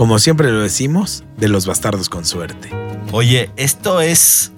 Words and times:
como 0.00 0.18
siempre 0.18 0.50
lo 0.50 0.62
decimos, 0.62 1.24
de 1.36 1.48
Los 1.48 1.66
Bastardos 1.66 2.08
con 2.08 2.24
Suerte. 2.24 2.70
Oye, 3.12 3.50
esto 3.58 4.00
es 4.00 4.50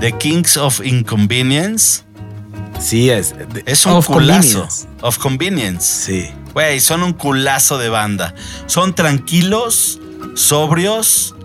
The 0.00 0.18
Kings 0.18 0.56
of 0.56 0.84
Inconvenience. 0.84 2.02
Sí, 2.80 3.08
es. 3.08 3.36
Es 3.66 3.86
un 3.86 3.92
of 3.92 4.06
culazo. 4.08 4.62
convenience. 4.62 4.88
Of 5.00 5.18
Convenience. 5.18 5.86
Sí. 5.86 6.30
Güey, 6.54 6.80
son 6.80 7.04
un 7.04 7.12
culazo 7.12 7.78
de 7.78 7.88
banda. 7.88 8.34
Son 8.66 8.96
tranquilos, 8.96 10.00
sobrios. 10.34 11.36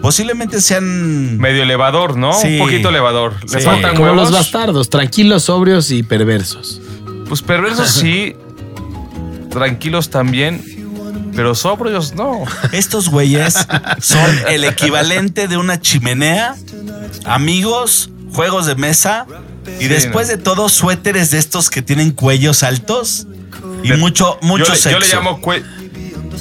Posiblemente 0.00 0.60
sean. 0.60 1.38
Medio 1.38 1.62
elevador, 1.62 2.16
¿no? 2.16 2.32
Sí. 2.32 2.54
Un 2.58 2.66
poquito 2.66 2.88
elevador. 2.88 3.34
Le 3.52 3.60
Sí. 3.60 3.64
faltan 3.64 3.92
Como 3.94 4.06
huevos. 4.10 4.22
los 4.22 4.32
bastardos, 4.32 4.90
tranquilos, 4.90 5.44
sobrios 5.44 5.92
y 5.92 6.02
perversos. 6.02 6.80
Pues 7.28 7.40
perversos 7.40 7.88
sí. 7.88 8.34
Tranquilos 9.50 10.10
también. 10.10 10.81
Pero 11.34 11.54
sobrios 11.54 12.14
no. 12.14 12.44
Estos 12.72 13.08
güeyes 13.08 13.54
son 14.00 14.30
el 14.48 14.64
equivalente 14.64 15.48
de 15.48 15.56
una 15.56 15.80
chimenea, 15.80 16.54
amigos, 17.24 18.10
juegos 18.34 18.66
de 18.66 18.74
mesa 18.74 19.26
y 19.78 19.82
Sí, 19.84 19.88
después 19.88 20.28
no. 20.28 20.36
de 20.36 20.42
todo, 20.42 20.68
suéteres 20.68 21.30
de 21.30 21.38
estos 21.38 21.70
que 21.70 21.82
tienen 21.82 22.10
cuellos 22.12 22.62
altos 22.62 23.26
y 23.82 23.92
mucho, 23.94 24.38
mucho 24.42 24.64
yo, 24.64 24.70
le- 24.72 24.76
sexo. 24.76 24.90
yo 24.90 24.98
le 25.00 25.08
llamo 25.08 25.40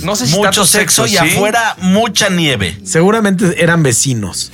No 0.03 0.16
sé 0.16 0.28
si 0.28 0.36
mucho 0.36 0.66
sexo, 0.66 1.06
y 1.06 1.12
¿sí? 1.12 1.17
afuera 1.17 1.75
mucha 1.81 2.30
nieve. 2.30 2.78
Seguramente 2.84 3.62
eran 3.64 3.84
vecinos. 3.84 4.52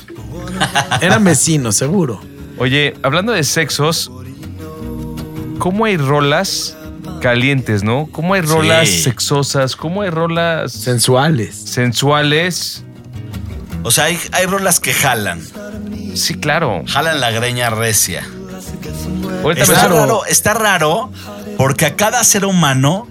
Eran 1.02 1.24
vecinos, 1.24 1.76
seguro. 1.76 2.22
Oye, 2.58 2.96
hablando 3.04 3.32
de 3.34 3.44
sexos, 3.44 4.12
¿cómo 5.60 5.86
hay 5.86 5.98
rolas 5.98 6.76
calientes, 7.22 7.84
no? 7.84 8.08
¿Cómo 8.12 8.34
hay 8.34 8.42
rolas 8.42 8.88
Sí. 8.90 9.04
sexosas? 9.04 9.76
¿Cómo 9.76 10.02
hay 10.02 10.10
rolas 10.10 10.72
Sensuales. 10.72 11.56
sensuales? 11.56 12.84
O 13.84 13.92
sea, 13.92 14.06
hay, 14.06 14.18
hay 14.32 14.46
rolas 14.46 14.80
que 14.80 14.94
jalan, 14.94 15.42
Sí, 16.16 16.34
claro. 16.36 16.84
jalan 16.88 17.20
la 17.20 17.32
greña 17.32 17.70
recia. 17.70 18.28
Está 19.56 19.88
raro, 19.88 20.26
está 20.26 20.54
raro 20.54 21.12
porque 21.58 21.86
a 21.86 21.96
cada 21.96 22.24
ser 22.24 22.44
humano 22.46 23.08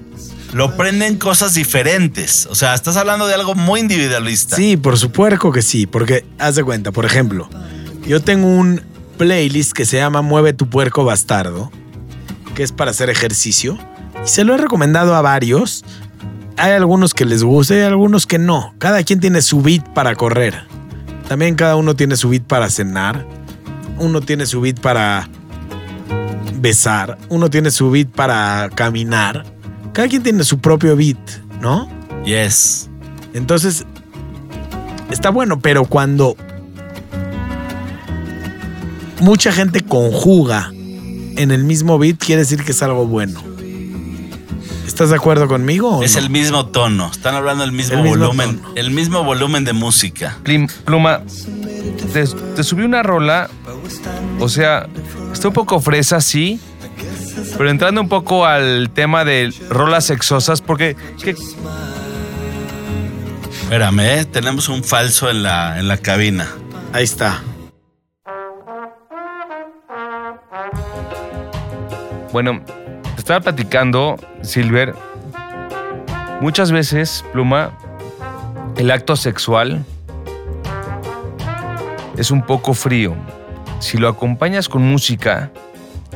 lo 0.52 0.76
prenden 0.76 1.16
cosas 1.18 1.54
diferentes. 1.54 2.46
O 2.50 2.54
sea, 2.54 2.74
estás 2.74 2.96
hablando 2.96 3.26
de 3.26 3.34
algo 3.34 3.54
muy 3.54 3.80
individualista. 3.80 4.56
Sí, 4.56 4.76
por 4.76 4.98
su 4.98 5.10
puerco 5.10 5.52
que 5.52 5.62
sí, 5.62 5.86
porque 5.86 6.24
haz 6.38 6.56
de 6.56 6.64
cuenta, 6.64 6.92
por 6.92 7.04
ejemplo, 7.04 7.48
yo 8.06 8.20
tengo 8.20 8.48
un 8.48 8.82
playlist 9.18 9.72
que 9.72 9.84
se 9.86 9.96
llama 9.96 10.20
Mueve 10.22 10.52
tu 10.52 10.68
puerco 10.68 11.04
bastardo, 11.04 11.70
que 12.56 12.62
es 12.62 12.72
para 12.72 12.90
hacer 12.90 13.10
ejercicio, 13.10 13.78
y 14.24 14.28
se 14.28 14.42
lo 14.42 14.54
he 14.54 14.56
recomendado 14.56 15.14
a 15.14 15.20
varios. 15.20 15.84
Hay 16.56 16.72
algunos 16.72 17.12
que 17.12 17.26
les 17.26 17.44
gusta 17.44 17.76
y 17.76 17.80
algunos 17.82 18.26
que 18.26 18.38
no. 18.38 18.74
Cada 18.78 19.04
quien 19.04 19.20
tiene 19.20 19.42
su 19.42 19.60
beat 19.60 19.86
para 19.92 20.14
correr. 20.14 20.64
También 21.28 21.54
cada 21.54 21.76
uno 21.76 21.94
tiene 21.94 22.16
su 22.16 22.30
beat 22.30 22.44
para 22.44 22.70
cenar. 22.70 23.26
Uno 23.98 24.22
tiene 24.22 24.46
su 24.46 24.62
beat 24.62 24.80
para 24.80 25.28
besar. 26.54 27.18
Uno 27.28 27.50
tiene 27.50 27.70
su 27.70 27.90
beat 27.90 28.08
para 28.08 28.70
caminar. 28.74 29.44
Cada 29.92 30.08
quien 30.08 30.22
tiene 30.22 30.42
su 30.42 30.58
propio 30.58 30.96
beat, 30.96 31.18
¿no? 31.60 31.90
Yes. 32.24 32.88
Entonces, 33.34 33.84
está 35.10 35.28
bueno, 35.28 35.60
pero 35.60 35.84
cuando 35.84 36.36
mucha 39.20 39.52
gente 39.52 39.82
conjuga 39.82 40.72
en 41.36 41.50
el 41.50 41.64
mismo 41.64 41.98
beat, 41.98 42.18
quiere 42.18 42.42
decir 42.42 42.62
que 42.64 42.72
es 42.72 42.82
algo 42.82 43.06
bueno. 43.06 43.42
¿Estás 44.86 45.10
de 45.10 45.16
acuerdo 45.16 45.46
conmigo? 45.48 45.98
o 45.98 46.02
Es 46.02 46.14
no? 46.14 46.20
el 46.20 46.30
mismo 46.30 46.66
tono. 46.66 47.10
Están 47.10 47.34
hablando 47.34 47.62
del 47.64 47.72
mismo, 47.72 47.98
El 47.98 48.02
mismo 48.04 48.18
volumen. 48.26 48.58
tono. 48.60 48.72
El 48.76 48.90
mismo 48.90 49.24
volumen 49.24 49.64
de 49.64 49.72
música. 49.74 50.38
Plim- 50.42 50.70
Pluma, 50.84 51.20
te, 52.12 52.24
te 52.24 52.64
subí 52.64 52.82
una 52.84 53.02
rola, 53.02 53.50
o 54.40 54.48
sea, 54.48 54.86
está 55.32 55.48
un 55.48 55.54
poco 55.54 55.80
fresa, 55.80 56.20
sí, 56.22 56.58
pero 57.58 57.68
entrando 57.68 58.00
un 58.00 58.08
poco 58.08 58.46
al 58.46 58.88
tema 58.94 59.24
de 59.26 59.52
rolas 59.68 60.06
sexosas, 60.06 60.62
porque 60.62 60.96
¿qué- 61.22 61.34
Espérame, 63.64 64.00
¿eh? 64.00 64.24
tenemos 64.24 64.68
un 64.68 64.82
falso 64.84 65.28
en 65.28 65.42
la, 65.42 65.78
en 65.78 65.88
la 65.88 65.96
cabina. 65.98 66.48
Ahí 66.92 67.04
está. 67.04 67.42
Bueno, 72.36 72.60
te 73.14 73.16
estaba 73.16 73.40
platicando, 73.40 74.16
Silver, 74.42 74.94
muchas 76.42 76.70
veces, 76.70 77.24
Pluma, 77.32 77.70
el 78.76 78.90
acto 78.90 79.16
sexual 79.16 79.82
es 82.18 82.30
un 82.30 82.42
poco 82.42 82.74
frío. 82.74 83.14
Si 83.78 83.96
lo 83.96 84.06
acompañas 84.10 84.68
con 84.68 84.82
música, 84.82 85.50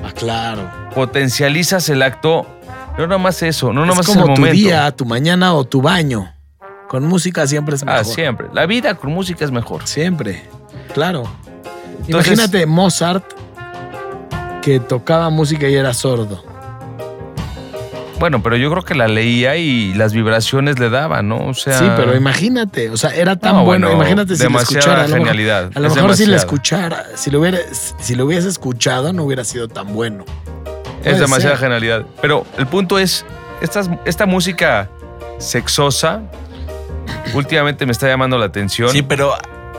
Ah, 0.05 0.13
claro. 0.15 0.71
potencializas 0.95 1.89
el 1.89 2.03
acto. 2.03 2.47
No 2.99 3.07
nada 3.07 3.17
más 3.17 3.43
eso, 3.43 3.73
no 3.73 3.87
nada 3.87 4.01
es 4.03 4.07
como 4.07 4.21
el 4.21 4.27
tu 4.27 4.41
momento. 4.43 4.53
día, 4.59 4.91
tu 4.95 5.07
mañana 5.07 5.55
o 5.55 5.65
tu 5.65 5.81
baño. 5.81 6.31
Con 6.87 7.05
música 7.07 7.47
siempre 7.47 7.77
es 7.77 7.83
mejor. 7.83 8.01
Ah, 8.01 8.05
siempre. 8.05 8.49
La 8.53 8.67
vida 8.67 8.95
con 8.95 9.11
música 9.11 9.43
es 9.43 9.51
mejor. 9.51 9.87
Siempre. 9.87 10.43
Claro. 10.93 11.23
Entonces- 12.07 12.35
Imagínate 12.35 12.67
Mozart 12.67 13.25
que 14.63 14.81
tocaba 14.81 15.31
música 15.31 15.69
y 15.69 15.75
era 15.75 15.93
sordo. 15.95 16.43
Bueno, 18.19 18.43
pero 18.43 18.57
yo 18.57 18.71
creo 18.71 18.83
que 18.83 18.95
la 18.95 19.09
leía 19.09 19.57
y 19.57 19.95
las 19.95 20.13
vibraciones 20.13 20.79
le 20.79 20.91
daban, 20.91 21.29
¿no? 21.29 21.39
O 21.49 21.55
sea. 21.55 21.79
Sí, 21.79 21.87
pero 21.97 22.15
imagínate, 22.15 22.91
o 22.91 22.97
sea, 22.99 23.15
era 23.15 23.37
tan 23.37 23.55
No, 23.55 23.65
bueno, 23.65 23.87
bueno, 23.87 24.01
imagínate 24.03 24.37
si 24.37 24.43
demasiada 24.43 24.79
escuchara. 24.81 25.01
a 25.05 25.09
lo 25.09 25.15
mejor- 25.15 25.19
genialidad, 25.29 25.71
A 25.75 25.81
lo 25.81 25.87
es 25.89 25.95
mejor 25.95 26.15
si 26.17 26.25
demasiado. 26.25 26.37
escuchara, 26.37 27.05
si 27.15 27.31
lo, 27.31 27.41
hubiera, 27.41 27.59
si 27.99 28.15
lo 28.15 28.27
hubiese 28.27 28.49
escuchado, 28.49 29.15
no 29.15 29.25
hubiera 29.25 29.43
sido 29.45 29.69
tan 29.69 29.95
bueno. 29.95 30.25
Puede 31.03 31.13
Es 31.15 31.19
demasiada 31.19 31.57
ser. 31.57 31.65
genialidad. 31.65 32.05
Pero 32.21 32.45
el 32.59 32.67
punto 32.67 32.99
es, 32.99 33.25
estas, 33.63 33.89
esta 34.05 34.27
música 34.27 34.91
sexosa 35.39 36.21
últimamente 37.33 37.87
me 37.87 37.93
está 37.93 38.07
llamando 38.07 38.37
la 38.37 38.45
atención. 38.45 38.91
Sí, 38.91 39.01
pero 39.01 39.33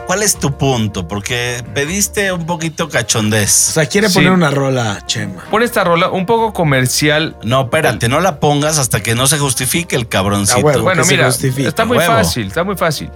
¿cuál 0.08 0.24
es 0.24 0.36
tu 0.38 0.58
punto? 0.58 1.08
Porque 1.08 1.64
pediste 1.74 2.32
un 2.32 2.46
poquito 2.46 2.86
O 2.86 2.90
cachondez. 2.90 3.52
sea, 3.52 3.86
quiere 3.86 4.10
Sí. 4.10 4.16
poner 4.16 4.32
una 4.32 4.50
rola, 4.52 5.00
Chema. 5.06 5.44
Pon 5.50 5.64
esta 5.64 5.84
rola 5.84 6.10
un 6.10 6.26
poco 6.26 6.54
comercial. 6.54 7.36
No, 7.44 7.62
espérate, 7.62 8.10
no 8.10 8.20
la 8.20 8.40
pongas 8.40 8.78
hasta 8.78 9.02
que 9.02 9.16
no 9.16 9.28
se 9.28 9.38
justifique 9.40 9.96
el 9.96 10.08
cabroncito. 10.08 10.60
Ah, 10.60 10.64
huevo. 10.64 10.84
Bueno, 10.84 11.04
mira, 11.08 11.28
está 11.28 11.86
muy 11.86 11.98
Huevo. 11.98 12.14
fácil, 12.14 12.48
está 12.48 12.64
muy 12.64 12.76
fácil. 12.76 13.10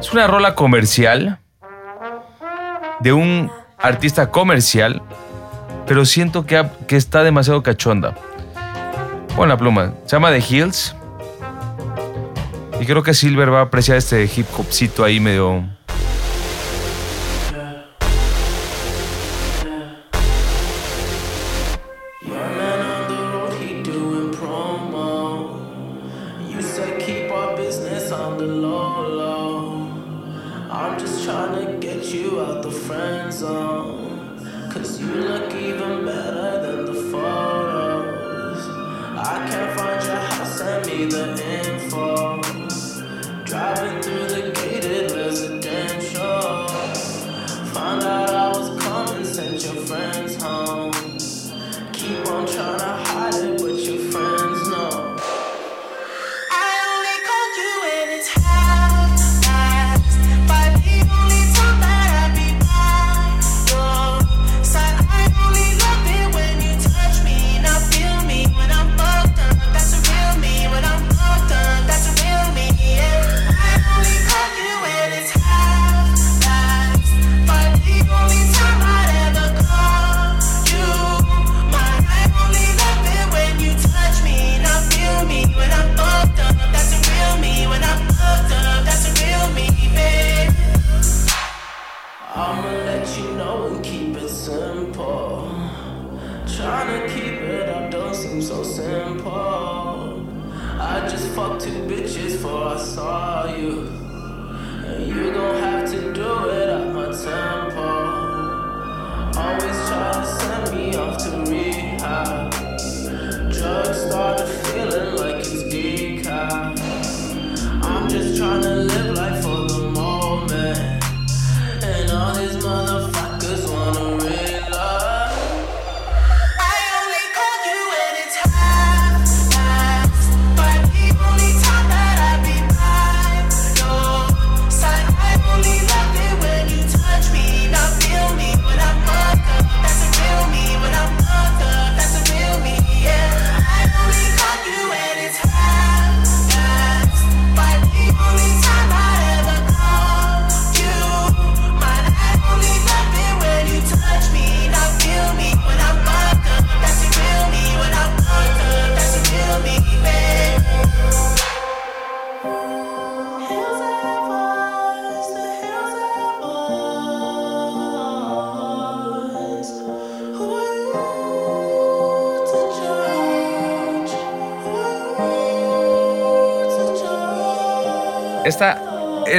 Es 0.00 0.12
una 0.12 0.26
rola 0.26 0.54
comercial 0.54 1.38
de 3.00 3.12
un 3.12 3.50
artista 3.78 4.30
comercial, 4.30 5.02
pero 5.86 6.04
siento 6.04 6.46
que, 6.46 6.56
ha- 6.56 6.72
que 6.86 6.96
está 6.96 7.22
demasiado 7.22 7.62
cachonda. 7.62 8.14
Pon 9.36 9.48
la 9.48 9.56
pluma. 9.56 9.92
Se 10.06 10.16
llama 10.16 10.30
The 10.30 10.38
Hills. 10.48 10.94
Y 12.80 12.84
creo 12.86 13.02
que 13.04 13.14
Silver 13.14 13.52
va 13.52 13.60
a 13.60 13.62
apreciar 13.64 13.96
este 13.96 14.24
hip 14.24 14.46
hopcito 14.58 15.04
ahí 15.04 15.20
medio. 15.20 15.64
Zone. 33.42 34.38
Cause 34.72 35.00
you 35.00 35.06
look 35.08 35.52
even 35.52 36.04
better 36.04 36.50
than 36.64 36.84
the 36.86 36.98
photos. 37.10 38.62
I 39.32 39.34
can't 39.50 39.70
find 39.76 40.00
your 40.06 40.16
house, 40.30 40.58
send 40.58 40.86
me 40.86 41.06
the 41.06 41.41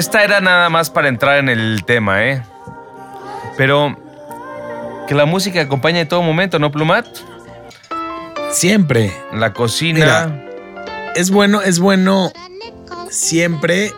esta 0.03 0.21
era 0.21 0.41
nada 0.41 0.69
más 0.69 0.89
para 0.89 1.07
entrar 1.07 1.37
en 1.37 1.47
el 1.47 1.85
tema, 1.85 2.25
¿eh? 2.25 2.43
Pero 3.55 3.97
que 5.07 5.15
la 5.15 5.25
música 5.25 5.61
acompañe 5.61 6.01
en 6.01 6.09
todo 6.09 6.21
momento, 6.21 6.59
¿no, 6.59 6.73
Plumat? 6.73 7.07
Siempre. 8.51 9.13
La 9.31 9.53
cocina. 9.53 10.27
Mira. 10.27 10.45
Es 11.15 11.31
bueno, 11.31 11.61
es 11.61 11.79
bueno 11.79 12.33
siempre 13.09 13.93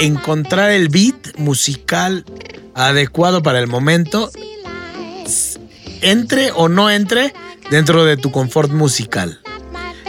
encontrar 0.00 0.70
el 0.70 0.90
beat 0.90 1.38
musical 1.38 2.26
adecuado 2.74 3.42
para 3.42 3.60
el 3.60 3.68
momento, 3.68 4.30
entre 6.02 6.50
o 6.52 6.68
no 6.68 6.90
entre 6.90 7.32
dentro 7.70 8.04
de 8.04 8.18
tu 8.18 8.30
confort 8.30 8.70
musical. 8.70 9.40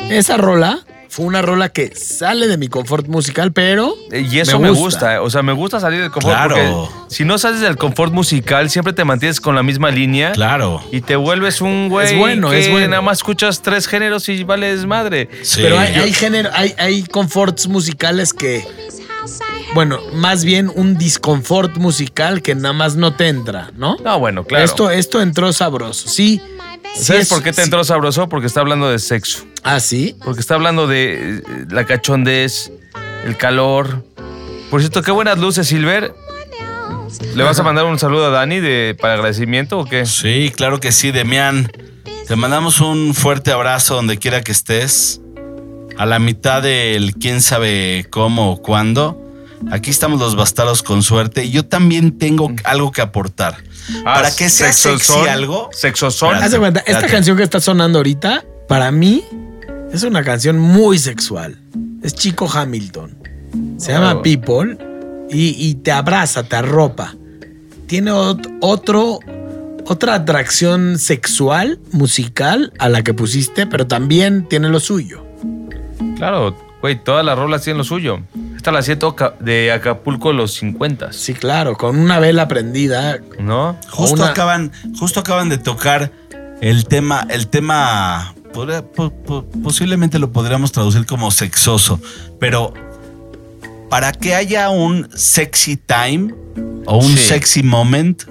Esa 0.10 0.36
rola 0.36 0.86
fue 1.16 1.26
una 1.26 1.42
rola 1.42 1.70
que 1.70 1.96
sale 1.96 2.48
de 2.50 2.58
mi 2.58 2.68
confort 2.68 3.08
musical, 3.08 3.54
pero 3.54 3.96
Eh, 4.12 4.28
Y 4.30 4.40
eso 4.40 4.60
me 4.60 4.70
gusta. 4.70 5.22
o 5.22 5.30
sea, 5.30 5.42
me 5.44 5.54
gusta 5.54 5.80
salir 5.80 6.02
del 6.02 6.12
confort. 6.12 6.36
Claro. 6.36 6.56
porque 6.56 7.16
si 7.16 7.24
no 7.24 7.38
sales 7.38 7.62
del 7.62 7.78
confort 7.78 8.12
musical, 8.12 8.70
siempre 8.70 8.92
te 8.92 9.06
mantienes 9.06 9.40
con 9.40 9.56
la 9.56 9.64
misma 9.64 9.92
línea. 9.92 10.34
Claro. 10.34 10.84
Y 10.92 11.00
te 11.00 11.16
vuelves 11.16 11.62
un 11.62 11.88
güey 11.88 12.08
Es 12.14 12.18
bueno, 12.20 12.50
que 12.50 12.60
es 12.60 12.70
bueno. 12.70 12.90
nada 12.90 13.02
más 13.02 13.20
escuchas 13.20 13.62
tres 13.62 13.88
géneros 13.88 14.28
y 14.28 14.44
vales 14.44 14.86
madre. 14.86 15.30
Sí. 15.42 15.62
Pero 15.64 15.80
hay, 15.80 15.94
hay 15.96 16.12
género, 16.12 16.50
hay, 16.54 16.74
hay 16.78 17.04
conforts 17.04 17.68
musicales 17.70 18.34
que, 18.34 18.66
bueno, 19.74 20.00
más 20.14 20.44
bien 20.44 20.70
un 20.76 20.98
disconfort 20.98 21.78
musical 21.78 22.42
que 22.42 22.56
nada 22.56 22.74
más 22.74 22.96
no 22.98 23.14
te 23.16 23.28
entra, 23.30 23.72
¿no? 23.78 23.96
No, 24.04 24.20
bueno, 24.20 24.44
claro. 24.44 24.66
Esto, 24.66 24.90
esto 24.92 25.22
entró 25.22 25.52
sabroso, 25.54 26.10
sí. 26.10 26.42
¿Sabes 26.96 27.24
es- 27.24 27.30
por 27.30 27.42
qué 27.44 27.52
te 27.52 27.62
entró 27.64 27.84
sabroso? 27.84 28.30
Porque 28.30 28.48
está 28.48 28.60
hablando 28.62 28.90
de 28.90 29.00
sexo. 29.00 29.46
Ah, 29.64 29.80
sí. 29.80 30.16
Porque 30.24 30.40
está 30.42 30.56
hablando 30.56 30.88
de 30.88 31.38
eh, 31.38 31.42
la 31.70 31.86
cachondez, 31.86 32.72
el 33.26 33.36
calor. 33.38 34.04
Por 34.70 34.82
cierto, 34.82 35.02
qué 35.02 35.12
buenas 35.12 35.38
luces, 35.40 35.68
Silver. 35.68 36.14
¿Le 37.34 37.44
vas 37.44 37.60
a 37.60 37.64
mandar 37.64 37.86
un 37.86 37.98
saludo 38.00 38.28
a 38.28 38.30
Dani 38.30 38.60
de, 38.60 38.96
para 39.00 39.14
agradecimiento 39.16 39.80
o 39.80 39.86
qué? 39.86 40.06
Sí, 40.06 40.52
claro 40.56 40.80
que 40.80 40.92
sí, 40.92 41.12
Demián. 41.12 41.72
Te 42.28 42.36
mandamos 42.36 42.82
un 42.82 43.14
fuerte 43.14 43.52
abrazo 43.52 43.96
donde 43.96 44.18
quiera 44.18 44.42
que 44.44 44.52
estés. 44.52 45.22
A 45.98 46.06
la 46.06 46.20
mitad 46.20 46.62
del 46.62 47.14
quién 47.16 47.42
sabe 47.42 48.06
cómo 48.10 48.52
o 48.54 48.62
cuándo. 48.62 49.22
Aquí 49.72 49.90
estamos 49.90 50.20
los 50.20 50.36
bastardos 50.36 50.84
con 50.84 51.02
suerte. 51.04 51.46
Y 51.46 51.52
yo 51.52 51.66
también 51.66 52.18
tengo 52.18 52.52
algo 52.64 52.92
que 52.92 53.02
aportar. 53.02 53.58
Para 54.04 54.30
que 54.36 54.50
sea 54.50 54.72
sexy 54.74 54.98
sexosón, 55.00 55.30
algo. 55.30 55.70
Sexosón. 55.72 56.30
Espérate. 56.30 56.46
Haz 56.46 56.52
de 56.52 56.60
cuenta, 56.60 56.80
esta 56.82 56.92
espérate. 56.92 57.14
canción 57.14 57.38
que 57.38 57.44
está 57.44 57.60
sonando 57.60 58.00
ahorita, 58.00 58.44
para 58.68 58.92
mí, 58.92 59.24
es 59.94 60.04
una 60.04 60.24
canción 60.24 60.58
muy 60.60 60.98
sexual. 60.98 61.60
Es 62.02 62.16
Chico 62.16 62.50
Hamilton. 62.52 63.16
Se 63.78 63.92
llama 63.92 64.22
Claro. 64.22 64.22
People 64.24 64.78
y, 65.30 65.50
y 65.70 65.76
te 65.76 65.92
abraza, 65.92 66.44
te 66.44 66.56
arropa. 66.56 67.16
Tiene 67.88 68.12
ot- 68.12 68.58
otro, 68.62 69.20
otra 69.86 70.16
atracción 70.16 70.98
sexual, 71.00 71.80
musical, 71.92 72.74
a 72.80 72.90
la 72.90 73.04
que 73.04 73.14
pusiste, 73.14 73.68
pero 73.68 73.88
también 73.88 74.48
tiene 74.50 74.70
lo 74.70 74.80
suyo. 74.80 75.24
Claro, 76.18 76.56
güey, 76.82 77.02
todas 77.04 77.24
las 77.26 77.38
rolas 77.38 77.62
tienen 77.64 77.78
lo 77.80 77.84
suyo. 77.84 78.20
Esta 78.66 78.72
la 78.72 78.82
siento 78.82 79.16
ca- 79.16 79.36
de 79.40 79.72
Acapulco 79.72 80.34
los 80.34 80.54
50, 80.56 81.14
Sí, 81.14 81.36
claro, 81.36 81.78
con 81.78 82.00
una 82.00 82.18
vela 82.18 82.48
prendida. 82.48 83.20
¿no? 83.38 83.78
Justo 83.92 84.16
una- 84.16 84.32
acaban, 84.32 84.72
justo 84.98 85.20
acaban 85.20 85.50
de 85.50 85.60
tocar 85.60 86.12
el 86.62 86.88
tema, 86.88 87.28
el 87.30 87.48
tema. 87.48 88.34
podría- 88.54 88.82
po- 88.82 89.12
po- 89.12 89.46
posiblemente 89.64 90.18
lo 90.18 90.32
podríamos 90.32 90.72
traducir 90.72 91.06
como 91.06 91.30
sexoso, 91.30 92.00
pero 92.40 92.74
para 93.88 94.12
que 94.14 94.34
haya 94.34 94.70
un 94.70 95.10
sexy 95.16 95.78
time 95.78 96.34
o 96.88 96.98
un 96.98 97.18
Sí. 97.18 97.18
sexy 97.28 97.62
moment, 97.62 98.24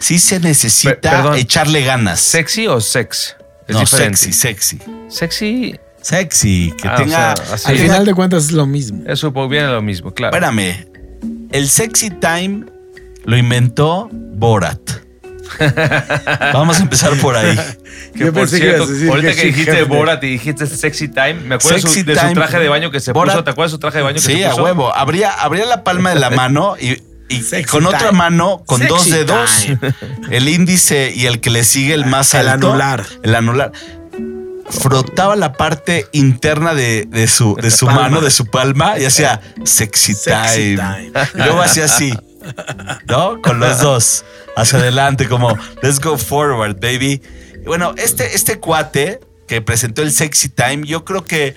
sí 0.00 0.18
se 0.18 0.38
necesita 0.38 1.00
perdón. 1.00 1.36
echarle 1.36 1.82
ganas. 1.82 2.20
¿Sexy 2.20 2.66
o 2.66 2.78
sex? 2.78 3.36
Es 3.66 3.74
no, 3.74 3.80
diferente. 3.80 4.18
sexy, 4.18 4.32
sexy. 4.38 4.78
Sexy, 5.08 5.76
Sexy, 6.02 6.72
que 6.80 6.88
Ah, 6.88 6.94
tenga. 6.96 7.34
o 7.34 7.36
sea, 7.36 7.54
así. 7.54 7.68
Al 7.70 7.76
Sí. 7.76 7.82
final 7.82 8.04
de 8.04 8.14
cuentas 8.14 8.44
es 8.46 8.52
lo 8.52 8.66
mismo. 8.66 9.02
eso 9.06 9.30
viene 9.48 9.66
lo 9.68 9.82
mismo, 9.82 10.12
claro. 10.14 10.34
Espérame, 10.36 10.86
el 11.52 11.68
sexy 11.68 12.10
time 12.10 12.64
lo 13.24 13.36
inventó 13.36 14.08
Borat. 14.12 14.80
Vamos 16.54 16.78
a 16.78 16.82
empezar 16.82 17.12
por 17.18 17.36
ahí. 17.36 17.56
Que 18.14 18.20
Yo 18.20 18.26
por 18.26 18.42
pensé 18.42 18.56
que 18.60 18.62
cierto, 18.62 18.76
ibas 18.84 18.88
a 18.88 18.92
decir 18.92 19.08
ahorita 19.10 19.28
que 19.30 19.34
que 19.36 19.42
sí, 19.42 19.46
dijiste. 19.48 19.82
Borat 19.84 20.24
y 20.24 20.28
dijiste 20.28 20.66
Sexy 20.66 21.08
Time, 21.08 21.34
me 21.34 21.54
acuerdo 21.56 21.76
de 21.76 21.82
su- 21.82 21.88
Sexy 21.88 22.02
de 22.04 22.14
su 22.18 22.32
traje 22.34 22.58
de 22.58 22.68
baño 22.68 22.90
que 22.90 23.00
se 23.00 23.12
Borat- 23.12 23.32
puso. 23.32 23.44
¿Te 23.44 23.50
acuerdas 23.50 23.72
de 23.72 23.74
su 23.74 23.78
traje 23.80 23.98
de 23.98 24.04
baño 24.04 24.14
que 24.16 24.20
Sí, 24.20 24.32
se 24.38 24.46
a 24.46 24.50
puso? 24.50 24.62
huevo. 24.64 24.94
Abría, 24.96 25.30
abría 25.32 25.66
la 25.66 25.82
palma 25.84 26.14
de 26.14 26.20
la 26.20 26.30
mano 26.30 26.76
y, 26.80 26.98
y 27.28 27.42
Sexy 27.42 27.64
con 27.64 27.84
otra 27.86 28.12
mano, 28.12 28.62
con 28.66 28.78
Sexy 28.78 28.88
dos 28.90 29.10
dedos, 29.10 29.50
time. 29.62 29.78
el 30.30 30.48
índice 30.48 31.12
y 31.14 31.26
el 31.26 31.40
que 31.40 31.50
le 31.50 31.64
sigue 31.64 31.94
el 31.94 32.06
más 32.06 32.32
El 32.34 32.48
alto. 32.48 32.68
anular. 32.68 33.04
El 33.22 33.34
anular. 33.34 33.72
Frotaba 34.70 35.36
la 35.36 35.52
parte 35.52 36.06
interna 36.12 36.74
de, 36.74 37.04
de 37.08 37.26
su, 37.26 37.56
de 37.56 37.70
su 37.70 37.86
palma. 37.86 38.02
mano, 38.02 38.20
de 38.20 38.30
su 38.30 38.46
palma, 38.46 38.98
y 38.98 39.04
hacía 39.04 39.40
sexy, 39.64 40.14
Sexy 40.14 40.76
time. 40.76 40.76
time. 40.76 41.12
Y 41.34 41.38
luego 41.38 41.60
hacía 41.62 41.84
así, 41.86 42.14
¿no? 43.06 43.40
Con 43.42 43.58
los 43.60 43.80
dos 43.80 44.24
hacia 44.56 44.78
adelante, 44.78 45.28
como 45.28 45.56
let's 45.82 46.00
go 46.00 46.16
forward, 46.16 46.76
baby. 46.80 47.20
Y 47.62 47.66
bueno, 47.66 47.94
este, 47.96 48.34
este 48.34 48.58
cuate 48.58 49.20
que 49.46 49.60
presentó 49.60 50.02
el 50.02 50.12
sexy 50.12 50.48
time, 50.48 50.86
yo 50.86 51.04
creo 51.04 51.24
que 51.24 51.54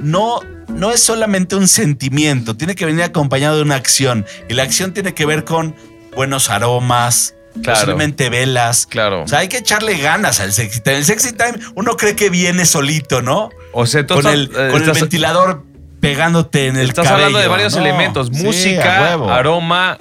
no, 0.00 0.40
no 0.68 0.92
es 0.92 1.02
solamente 1.02 1.56
un 1.56 1.68
sentimiento, 1.68 2.56
tiene 2.56 2.74
que 2.74 2.86
venir 2.86 3.02
acompañado 3.02 3.56
de 3.56 3.62
una 3.62 3.74
acción. 3.74 4.24
Y 4.48 4.54
la 4.54 4.62
acción 4.62 4.92
tiene 4.94 5.14
que 5.14 5.26
ver 5.26 5.44
con 5.44 5.74
buenos 6.14 6.48
aromas, 6.50 7.34
Claro. 7.62 7.80
posiblemente 7.80 8.28
velas. 8.30 8.86
Claro. 8.86 9.22
O 9.22 9.28
sea, 9.28 9.40
hay 9.40 9.48
que 9.48 9.58
echarle 9.58 9.96
ganas 9.98 10.40
al 10.40 10.52
sexy 10.52 10.80
time. 10.80 10.96
El 10.98 11.04
sexy 11.04 11.32
time 11.32 11.54
uno 11.74 11.96
cree 11.96 12.14
que 12.16 12.30
viene 12.30 12.64
solito, 12.66 13.22
¿no? 13.22 13.50
O 13.72 13.86
sea, 13.86 14.06
Con 14.06 14.26
el, 14.26 14.50
eh, 14.56 14.68
con 14.72 14.82
el 14.82 14.90
ventilador 14.92 15.64
pegándote 16.00 16.66
en 16.68 16.76
el 16.76 16.88
Estás 16.88 17.04
cabello. 17.06 17.26
hablando 17.26 17.38
de 17.40 17.48
varios 17.48 17.74
No, 17.74 17.80
elementos: 17.80 18.30
música, 18.30 19.14
aroma, 19.14 19.98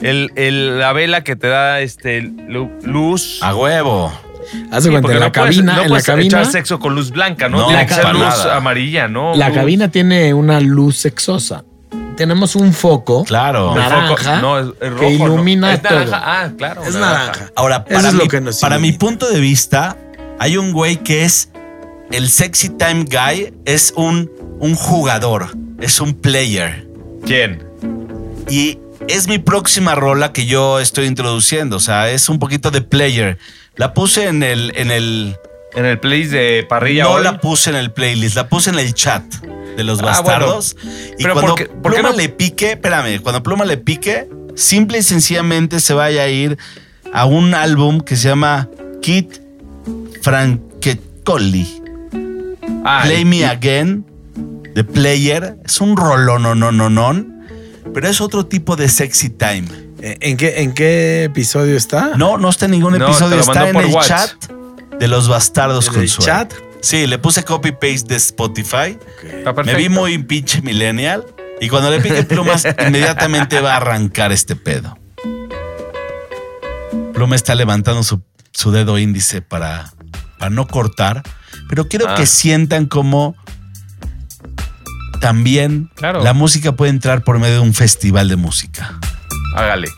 el, 0.00 0.30
el- 0.36 0.78
la 0.78 0.92
vela 0.92 1.22
que 1.24 1.36
te 1.36 1.48
da 1.48 1.80
este 1.80 2.22
lu- 2.22 2.70
luz. 2.82 3.38
A 3.42 3.54
huevo. 3.54 4.12
Haz 4.72 4.82
de 4.84 4.88
Sí, 4.88 4.88
cuenta, 4.88 5.02
porque 5.02 5.14
en 5.14 5.20
la 5.20 5.26
no 5.26 5.32
puedes- 5.32 5.56
cabina, 5.56 5.72
no 5.74 5.78
en 5.78 5.84
la 5.84 5.88
puedes 5.88 6.06
cabina, 6.06 6.40
echar 6.40 6.46
sexo 6.52 6.80
con 6.80 6.94
luz 6.94 7.10
blanca, 7.10 7.48
¿no? 7.48 7.58
No, 7.58 7.66
Tiene 7.68 7.86
que 7.86 7.94
ser 7.94 8.02
para 8.02 8.14
luz 8.18 8.46
amarilla, 8.46 9.06
¿no? 9.06 9.34
la 9.36 9.48
Luz- 9.48 9.56
cabina 9.58 9.90
tiene 9.90 10.34
una 10.34 10.60
luz 10.60 10.96
sexosa. 10.96 11.64
Tenemos 12.20 12.54
un 12.54 12.74
foco 12.74 13.24
Claro. 13.24 13.68
foco- 13.70 13.78
naranja 13.80 14.40
no, 14.42 14.58
es, 14.58 14.66
es 14.78 14.90
rojo, 14.90 15.00
que 15.00 15.18
¿no? 15.18 15.24
ilumina 15.24 15.72
Es 15.72 15.82
naranja. 15.82 16.04
todo. 16.04 16.14
Ah, 16.22 16.50
claro. 16.58 16.82
es 16.84 16.94
naranja. 16.94 17.50
Ahora, 17.56 17.76
Eso 17.88 17.94
para, 17.96 18.08
es 18.08 18.14
mi, 18.14 18.20
lo 18.20 18.28
que 18.28 18.40
nos 18.42 18.60
para 18.60 18.78
mi 18.78 18.88
ilumina. 18.88 18.98
punto 18.98 19.30
de 19.30 19.40
vista, 19.40 19.96
hay 20.38 20.58
un 20.58 20.72
güey 20.72 20.98
que 20.98 21.24
es 21.24 21.48
el 22.10 22.28
sexy 22.28 22.68
time 22.68 23.04
guy, 23.10 23.54
es 23.64 23.94
un, 23.96 24.30
un 24.58 24.74
jugador. 24.74 25.56
es 25.80 25.98
un 25.98 26.12
player. 26.12 26.86
¿Quién? 27.24 27.64
Y 28.50 28.78
es 29.08 29.26
mi 29.28 29.38
próxima 29.38 29.94
rola 29.94 30.32
que 30.34 30.44
yo 30.44 30.78
estoy 30.78 31.06
introduciendo. 31.06 31.76
O 31.76 31.80
sea, 31.80 32.10
es 32.10 32.28
un 32.28 32.38
poquito 32.38 32.70
de 32.70 32.82
player. 32.82 33.38
La 33.76 33.94
puse 33.94 34.26
en 34.28 34.42
el. 34.42 34.72
En 34.76 34.90
el 34.90 35.36
En 35.74 35.86
el 35.86 35.98
playlist 35.98 36.32
de 36.32 36.66
parrilla 36.68 37.04
no 37.04 37.12
hoy. 37.12 37.22
la 37.24 37.40
puse 37.40 37.70
en 37.70 37.76
el 37.76 37.92
playlist, 37.92 38.36
la 38.36 38.48
puse 38.48 38.68
en 38.70 38.78
el 38.78 38.92
chat 38.92 39.22
de 39.80 39.84
los 39.84 40.00
Ah, 40.00 40.06
bastardos. 40.06 40.76
y 41.18 41.22
Pero 41.22 41.32
cuando 41.34 41.54
¿por 41.54 41.58
qué- 41.58 41.66
por 41.66 41.92
qué 41.92 41.98
Pluma 42.00 42.10
no? 42.10 42.16
le 42.16 42.28
pique, 42.28 42.72
espérame, 42.72 43.20
cuando 43.22 43.42
Pluma 43.42 43.64
le 43.64 43.76
pique, 43.78 44.28
simple 44.54 44.98
y 44.98 45.02
sencillamente 45.02 45.80
se 45.80 45.94
vaya 45.94 46.22
a 46.24 46.28
ir 46.28 46.58
a 47.14 47.24
un 47.24 47.54
álbum 47.54 48.00
que 48.00 48.16
se 48.16 48.28
llama 48.28 48.68
Kid 49.00 49.26
Franchetoli. 50.22 51.82
Ah, 52.84 53.02
Play 53.04 53.22
y- 53.22 53.24
Me 53.24 53.44
Again, 53.46 54.04
The 54.74 54.84
Player. 54.84 55.56
Es 55.64 55.80
un 55.80 55.96
rolón, 55.96 56.42
no, 56.42 56.54
no, 56.54 56.72
no, 56.72 56.90
no. 56.90 57.24
Pero 57.92 58.08
es 58.08 58.20
otro 58.20 58.46
tipo 58.46 58.76
de 58.76 58.88
sexy 58.88 59.30
time. 59.30 59.64
Eh, 60.02 60.16
¿En 60.20 60.36
qué, 60.36 60.62
¿En 60.62 60.72
qué 60.72 61.24
episodio 61.24 61.76
está? 61.76 62.12
No, 62.16 62.38
no 62.38 62.48
está 62.48 62.66
en 62.66 62.70
ningún 62.72 62.96
No, 62.98 63.04
episodio, 63.06 63.40
está 63.40 63.68
en 63.68 63.76
el 63.76 63.86
WhatsApp. 63.86 64.30
chat 64.40 64.52
de 64.98 65.08
los 65.08 65.28
bastardos 65.28 65.86
¿En 65.88 65.92
con 65.94 66.02
el 66.02 66.08
suerte. 66.08 66.30
chat? 66.30 66.52
Sí, 66.82 67.06
le 67.06 67.18
puse 67.18 67.44
copy 67.44 67.72
paste 67.72 68.04
de 68.08 68.16
Spotify. 68.16 68.98
Está 69.24 69.52
Me 69.62 69.74
vi 69.74 69.88
muy 69.88 70.16
pinche 70.18 70.62
millennial. 70.62 71.24
Y 71.60 71.68
cuando 71.68 71.90
le 71.90 72.00
pique 72.00 72.22
plumas, 72.22 72.66
inmediatamente 72.86 73.60
va 73.60 73.74
a 73.74 73.76
arrancar 73.76 74.32
este 74.32 74.56
pedo. 74.56 74.96
Pluma 77.12 77.36
está 77.36 77.54
levantando 77.54 78.02
su, 78.02 78.22
su 78.52 78.70
dedo 78.72 78.98
índice 78.98 79.42
para, 79.42 79.92
para 80.38 80.50
no 80.50 80.66
cortar. 80.66 81.22
Pero 81.68 81.86
quiero 81.88 82.08
Ah. 82.08 82.14
que 82.14 82.24
sientan 82.26 82.86
como 82.86 83.36
también 85.20 85.90
Claro. 85.96 86.22
la 86.22 86.32
música 86.32 86.72
puede 86.72 86.90
entrar 86.90 87.22
por 87.24 87.38
medio 87.38 87.54
de 87.56 87.60
un 87.60 87.74
festival 87.74 88.28
de 88.28 88.36
música. 88.36 88.98
Hágale. 89.54 89.88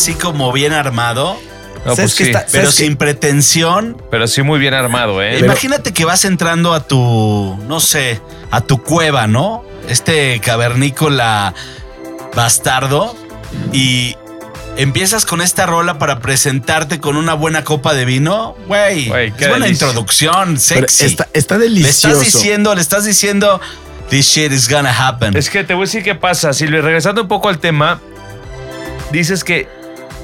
Así 0.00 0.14
como 0.14 0.50
bien 0.52 0.72
armado, 0.72 1.36
No, 1.84 1.94
¿Sabes 1.96 2.12
pues 2.12 2.14
qué 2.16 2.24
sí. 2.24 2.30
está- 2.30 2.46
pero 2.52 2.70
sin 2.72 2.96
pretensión. 2.96 3.96
Pero 4.10 4.26
sí 4.28 4.42
muy 4.42 4.58
bien 4.58 4.74
armado, 4.74 5.22
¿eh? 5.22 5.38
Imagínate 5.38 5.92
que 5.94 6.04
vas 6.04 6.24
entrando 6.26 6.72
a 6.74 6.86
tu, 6.86 7.58
no 7.68 7.80
sé, 7.80 8.20
a 8.50 8.60
tu 8.62 8.82
cueva, 8.82 9.26
¿no? 9.26 9.62
Este 9.88 10.40
cavernícola 10.44 11.54
bastardo 12.34 13.16
y 13.72 14.14
empiezas 14.76 15.24
con 15.26 15.40
esta 15.40 15.64
rola 15.66 15.98
para 15.98 16.20
presentarte 16.20 17.00
con 17.00 17.16
una 17.16 17.34
buena 17.34 17.64
copa 17.64 17.94
de 17.94 18.04
vino. 18.04 18.56
Güey, 18.66 19.10
es 19.38 19.48
buena 19.48 19.68
introducción, 19.68 20.58
sexy. 20.58 21.06
está, 21.06 21.28
está 21.32 21.56
le 21.58 21.64
delicioso. 21.64 22.08
estás 22.08 22.20
diciendo, 22.20 22.74
le 22.74 22.80
estás 22.80 23.04
diciendo, 23.04 23.60
this 24.10 24.26
shit 24.26 24.52
is 24.52 24.68
gonna 24.68 24.92
happen. 24.92 25.36
Es 25.36 25.48
que 25.50 25.64
te 25.64 25.72
voy 25.74 25.84
a 25.84 25.86
decir 25.86 26.02
qué 26.02 26.14
pasa, 26.14 26.52
Silver. 26.52 26.84
Regresando 26.84 27.22
un 27.22 27.28
poco 27.28 27.48
al 27.48 27.58
tema, 27.58 28.00
dices 29.12 29.44
que 29.44 29.66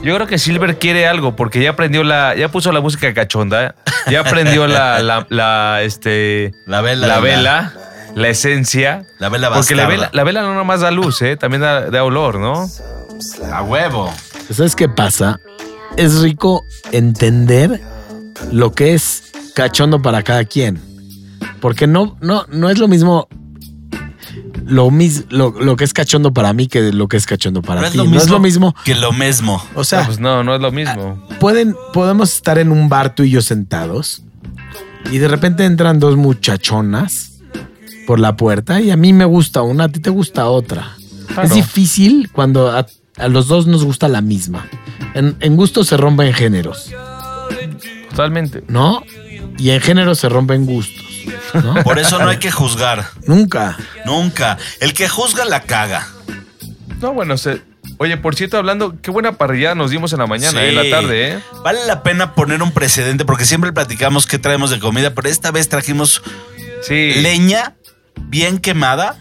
yo 0.03 0.15
creo 0.15 0.26
que 0.26 0.38
Silver 0.38 0.79
quiere 0.79 1.07
algo 1.07 1.37
porque 1.37 1.61
ya 1.62 1.71
aprendió 1.71 2.05
la, 2.05 2.35
ya 2.35 2.49
puso 2.49 2.73
la 2.73 2.81
música 2.81 3.12
cachonda, 3.15 3.75
ya 4.11 4.21
aprendió 4.21 4.67
la, 4.67 5.03
la, 5.03 5.26
la, 5.31 5.83
este, 5.83 6.53
la 6.67 6.81
vela. 6.81 7.07
la 7.07 7.21
vela. 7.21 7.73
la 8.15 8.29
esencia. 8.29 9.05
La 9.19 9.29
vela 9.29 9.50
Porque 9.53 9.75
la 9.75 9.85
bastarda. 9.85 10.07
vela, 10.07 10.11
la 10.12 10.25
vela 10.25 10.43
no 10.43 10.55
nomás 10.55 10.81
da 10.81 10.91
luz, 10.91 11.23
¿eh? 11.23 11.37
también 11.37 11.62
da, 11.62 11.91
da 11.91 12.05
olor, 12.05 12.38
¿no? 12.38 12.69
A 13.53 13.62
huevo. 13.62 14.12
¿Sabes 14.50 14.76
qué 14.76 14.88
pasa? 14.88 15.41
Es 15.97 16.21
rico 16.21 16.65
entender 16.93 17.81
lo 18.53 18.73
que 18.73 18.95
es 18.95 19.33
cachondo 19.55 20.03
para 20.03 20.23
cada 20.23 20.45
quien. 20.45 20.81
Porque 21.61 21.87
no, 21.87 22.17
no, 22.21 22.45
no 22.50 22.71
es 22.71 22.79
lo 22.79 22.87
mismo 22.88 23.29
lo, 24.66 24.90
mis- 24.90 25.25
lo, 25.30 25.50
lo 25.50 25.76
que 25.76 25.85
es 25.85 25.92
cachondo 25.92 26.32
para 26.35 26.52
mí 26.52 26.66
que 26.66 26.92
lo 26.92 27.08
que 27.08 27.16
es 27.16 27.25
cachondo 27.26 27.62
para 27.62 27.80
No 27.82 27.90
ti. 27.90 27.99
no 27.99 28.16
es 28.18 28.28
lo 28.28 28.38
mismo. 28.40 28.75
que 28.85 28.94
lo 28.94 29.12
mismo. 29.12 29.64
O 29.75 29.85
sea, 29.85 30.00
No, 30.00 30.06
pues 30.06 30.20
no, 30.20 30.44
no 30.44 30.54
es 30.56 30.61
lo 30.61 30.73
mismo. 30.73 31.26
pueden, 31.40 31.75
podemos 31.92 32.32
estar 32.35 32.58
en 32.58 32.70
un 32.73 32.88
bar 32.88 33.14
tú 33.14 33.23
y 33.23 33.30
yo 33.30 33.42
sentados 33.42 34.23
y 35.12 35.18
de 35.18 35.28
repente 35.28 35.64
entran 35.64 36.00
dos 36.00 36.16
muchachonas 36.16 37.32
por 38.06 38.18
la 38.20 38.37
puerta 38.37 38.80
y 38.80 38.90
a 38.90 38.96
mí 38.96 39.12
me 39.12 39.25
gusta 39.25 39.62
una, 39.62 39.85
a 39.85 39.88
ti 39.88 40.00
te 40.00 40.11
gusta 40.11 40.46
otra. 40.49 40.96
Claro. 41.28 41.42
Es 41.42 41.54
difícil 41.54 42.30
cuando 42.32 42.70
a, 42.70 42.87
a 43.18 43.28
los 43.28 43.49
dos 43.49 43.66
nos 43.66 43.85
gusta 43.85 44.08
la 44.08 44.20
misma. 44.20 44.66
En, 45.14 45.37
en 45.40 45.56
gusto 45.56 45.82
se 45.85 45.96
rompen 45.96 46.32
géneros, 46.32 46.90
Totalmente. 48.11 48.62
¿no? 48.68 49.02
Y 49.58 49.70
en 49.70 49.80
género 49.80 50.14
se 50.14 50.28
rompen 50.28 50.66
gustos, 50.66 51.04
¿no? 51.63 51.75
Por 51.85 51.99
eso 51.99 52.19
no 52.19 52.29
hay 52.29 52.39
que 52.39 52.51
juzgar. 52.51 53.05
Nunca. 53.27 53.77
Nunca. 54.05 54.59
El 54.81 54.93
que 54.95 55.09
juzga 55.09 55.45
la 55.45 55.61
caga. 55.63 56.07
No, 57.01 57.13
bueno, 57.13 57.37
se... 57.37 57.63
Oye, 57.99 58.17
por 58.19 58.35
cierto, 58.35 58.59
hablando, 58.59 58.95
qué 59.01 59.11
buena 59.11 59.33
parrillada 59.33 59.75
nos 59.75 59.91
dimos 59.91 60.13
en 60.13 60.19
la 60.19 60.27
mañana, 60.27 60.61
Sí. 60.61 60.67
en 60.67 60.75
la 60.75 60.91
tarde, 60.91 61.33
¿eh? 61.33 61.39
Vale 61.65 61.79
la 61.87 62.03
pena 62.03 62.35
poner 62.35 62.63
un 62.63 62.73
precedente 62.73 63.25
porque 63.25 63.45
siempre 63.47 63.73
platicamos 63.73 64.27
qué 64.27 64.39
traemos 64.39 64.69
de 64.71 64.79
comida, 64.81 65.15
pero 65.15 65.29
esta 65.31 65.51
vez 65.51 65.69
trajimos 65.71 66.21
Sí. 66.83 67.15
leña 67.15 67.75
bien 68.21 68.59
quemada, 68.59 69.17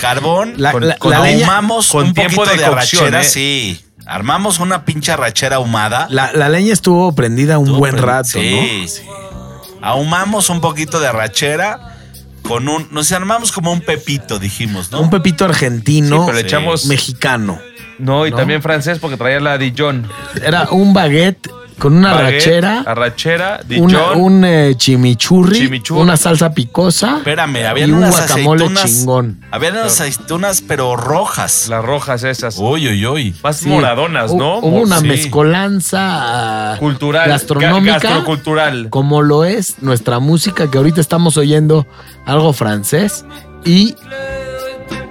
carbón, 0.00 0.54
La, 0.56 0.72
Con- 0.72 0.88
la- 0.88 0.96
con- 0.96 1.10
la 1.12 1.20
leña, 1.20 1.46
ahumamos 1.46 1.90
con 1.90 2.06
un 2.08 2.14
tiempo 2.14 2.36
poquito 2.42 2.56
de, 2.56 2.62
de 2.64 2.70
cocción, 2.70 3.02
arrachera, 3.14 3.20
¿eh? 3.20 3.24
sí. 3.24 3.82
Armamos 4.06 4.58
una 4.60 4.84
pinche 4.84 5.12
arrachera 5.12 5.56
ahumada. 5.56 6.06
la- 6.10 6.32
la 6.32 6.48
leña 6.48 6.72
estuvo 6.72 7.14
prendida 7.14 7.58
un 7.58 7.66
Estuvo 7.66 7.78
buen 7.78 7.92
pre- 7.96 8.02
rato, 8.04 8.28
sí. 8.30 8.86
Ahumamos 9.86 10.50
un 10.50 10.60
poquito 10.60 10.98
de 11.00 11.06
arrachera 11.06 11.96
con 12.42 12.68
un. 12.68 12.88
Nos 12.90 13.12
armamos 13.12 13.52
como 13.52 13.72
un 13.72 13.80
pepito, 13.80 14.38
dijimos, 14.38 14.90
¿no? 14.90 15.00
Un 15.00 15.10
pepito 15.10 15.44
argentino, 15.44 16.18
Sí, 16.18 16.22
pero 16.26 16.32
le 16.36 16.40
Sí. 16.40 16.46
echamos... 16.46 16.86
mexicano. 16.86 17.60
No, 17.98 18.26
y 18.26 18.30
¿no? 18.30 18.36
también 18.36 18.62
francés 18.62 18.98
porque 18.98 19.16
traía 19.16 19.40
la 19.40 19.56
Dijon. 19.58 20.06
Era 20.44 20.68
un 20.70 20.92
baguette 20.92 21.48
con 21.78 21.94
una 21.96 22.12
Baguette, 22.14 22.28
arrachera. 22.42 22.80
Arrachera, 22.86 23.60
una- 23.78 24.12
un 24.12 24.44
eh, 24.44 24.74
chimichurri, 24.76 25.58
Chimichurri. 25.58 26.00
una 26.00 26.16
salsa 26.16 26.52
picosa 26.54 27.18
Espérame, 27.18 27.56
y 27.60 27.62
habían 27.64 27.92
un 27.92 27.98
unas 27.98 28.16
guacamole 28.16 28.64
aceitunas. 28.64 28.90
chingón. 28.98 29.40
Habían 29.50 29.74
unas 29.74 30.00
aceitunas, 30.00 30.62
pero 30.62 30.96
rojas. 30.96 31.66
Las 31.68 31.84
rojas 31.84 32.22
esas. 32.24 32.56
Uy, 32.58 32.88
uy, 32.88 33.06
uy. 33.06 33.34
Más 33.42 33.58
Sí. 33.58 33.68
moradonas, 33.68 34.30
Hu- 34.30 34.38
¿no? 34.38 34.58
Hubo 34.58 34.80
una 34.80 35.00
Sí. 35.00 35.06
mezcolanza 35.06 35.98
ah, 36.72 36.76
Cultural. 36.78 37.28
gastronómica, 37.28 37.98
ga- 37.98 38.02
Gastrocultural. 38.02 38.88
como 38.90 39.22
lo 39.22 39.44
es 39.44 39.82
nuestra 39.82 40.18
música, 40.18 40.70
que 40.70 40.78
ahorita 40.78 41.00
estamos 41.00 41.36
oyendo 41.36 41.86
algo 42.24 42.52
francés. 42.52 43.24
Y 43.64 43.96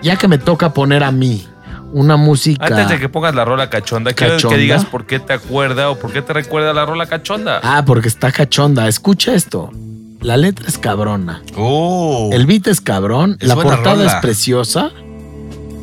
ya 0.02 0.16
que 0.18 0.28
me 0.28 0.38
toca 0.38 0.74
poner 0.74 1.04
a 1.04 1.12
mí 1.12 1.48
una 1.96 2.18
música. 2.18 2.66
Antes 2.66 2.90
de 2.90 3.00
que 3.00 3.08
pongas 3.08 3.34
la 3.36 3.46
rola 3.46 3.70
cachonda, 3.70 4.12
quiero 4.12 4.38
que 4.38 4.58
digas 4.58 4.84
por 4.84 5.06
qué 5.06 5.20
te 5.20 5.32
acuerda 5.32 5.90
o 5.90 5.98
por 5.98 6.12
qué 6.12 6.22
te 6.22 6.34
recuerda 6.34 6.74
la 6.74 6.86
rola 6.86 7.06
cachonda. 7.06 7.62
Ah, 7.64 7.84
porque 7.86 8.10
está 8.10 8.34
cachonda. 8.34 8.90
Escucha 8.90 9.34
esto. 9.34 9.72
La 10.20 10.36
letra 10.36 10.66
es 10.68 10.78
cabrona. 10.78 11.42
Oh. 11.56 12.30
El 12.34 12.48
beat 12.48 12.68
es 12.68 12.82
cabrón. 12.82 13.38
Es 13.40 13.48
la 13.48 13.56
portada 13.56 13.96
rola. 13.96 14.08
es 14.08 14.16
preciosa. 14.16 14.92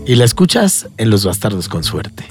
Y 0.05 0.17
la 0.17 0.25
escuchas 0.25 0.89
en 0.99 1.09
Los 1.09 1.25
Bastardos 1.25 1.69
con 1.69 1.83
suerte. 1.83 2.27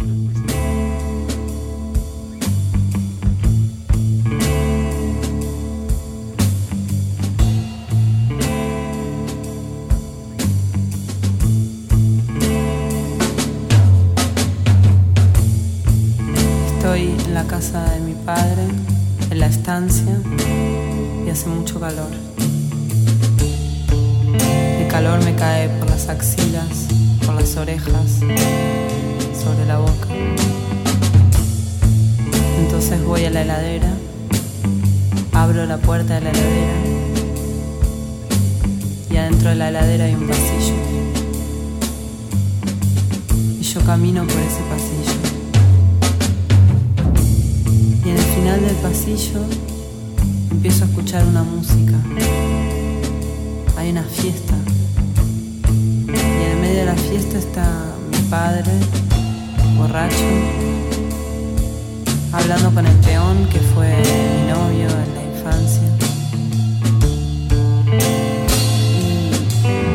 Casa 17.61 17.83
de 17.93 17.99
mi 17.99 18.13
padre, 18.13 18.63
en 19.29 19.39
la 19.39 19.45
estancia, 19.45 20.19
y 21.23 21.29
hace 21.29 21.47
mucho 21.47 21.79
calor. 21.79 22.09
El 24.79 24.87
calor 24.87 25.23
me 25.23 25.35
cae 25.35 25.69
por 25.69 25.87
las 25.87 26.09
axilas, 26.09 26.87
por 27.23 27.35
las 27.35 27.55
orejas, 27.57 28.13
sobre 29.43 29.65
la 29.67 29.77
boca. 29.77 30.07
Entonces 32.61 33.03
voy 33.03 33.25
a 33.25 33.29
la 33.29 33.43
heladera, 33.43 33.93
abro 35.31 35.63
la 35.67 35.77
puerta 35.77 36.15
de 36.15 36.21
la 36.21 36.31
heladera, 36.31 36.73
y 39.11 39.17
adentro 39.17 39.49
de 39.49 39.55
la 39.55 39.69
heladera 39.69 40.05
hay 40.05 40.15
un 40.15 40.27
pasillo. 40.27 40.73
Y 43.59 43.61
yo 43.61 43.81
camino 43.81 44.23
por 44.23 44.39
ese 44.39 44.61
pasillo. 44.67 45.20
Y 48.03 48.09
en 48.09 48.17
el 48.17 48.23
final 48.23 48.61
del 48.61 48.75
pasillo 48.77 49.41
empiezo 50.49 50.85
a 50.85 50.87
escuchar 50.87 51.23
una 51.25 51.43
música. 51.43 51.93
Hay 53.77 53.91
una 53.91 54.03
fiesta. 54.03 54.55
Y 56.07 56.09
en 56.09 56.51
el 56.51 56.57
medio 56.59 56.79
de 56.79 56.85
la 56.85 56.95
fiesta 56.95 57.37
está 57.37 57.95
mi 58.09 58.17
padre, 58.29 58.71
borracho, 59.77 60.15
hablando 62.31 62.71
con 62.73 62.87
el 62.87 62.95
peón 62.97 63.47
que 63.49 63.59
fue 63.59 63.89
mi 63.97 64.51
novio 64.51 64.87
en 64.89 65.15
la 65.15 65.23
infancia. 65.37 65.89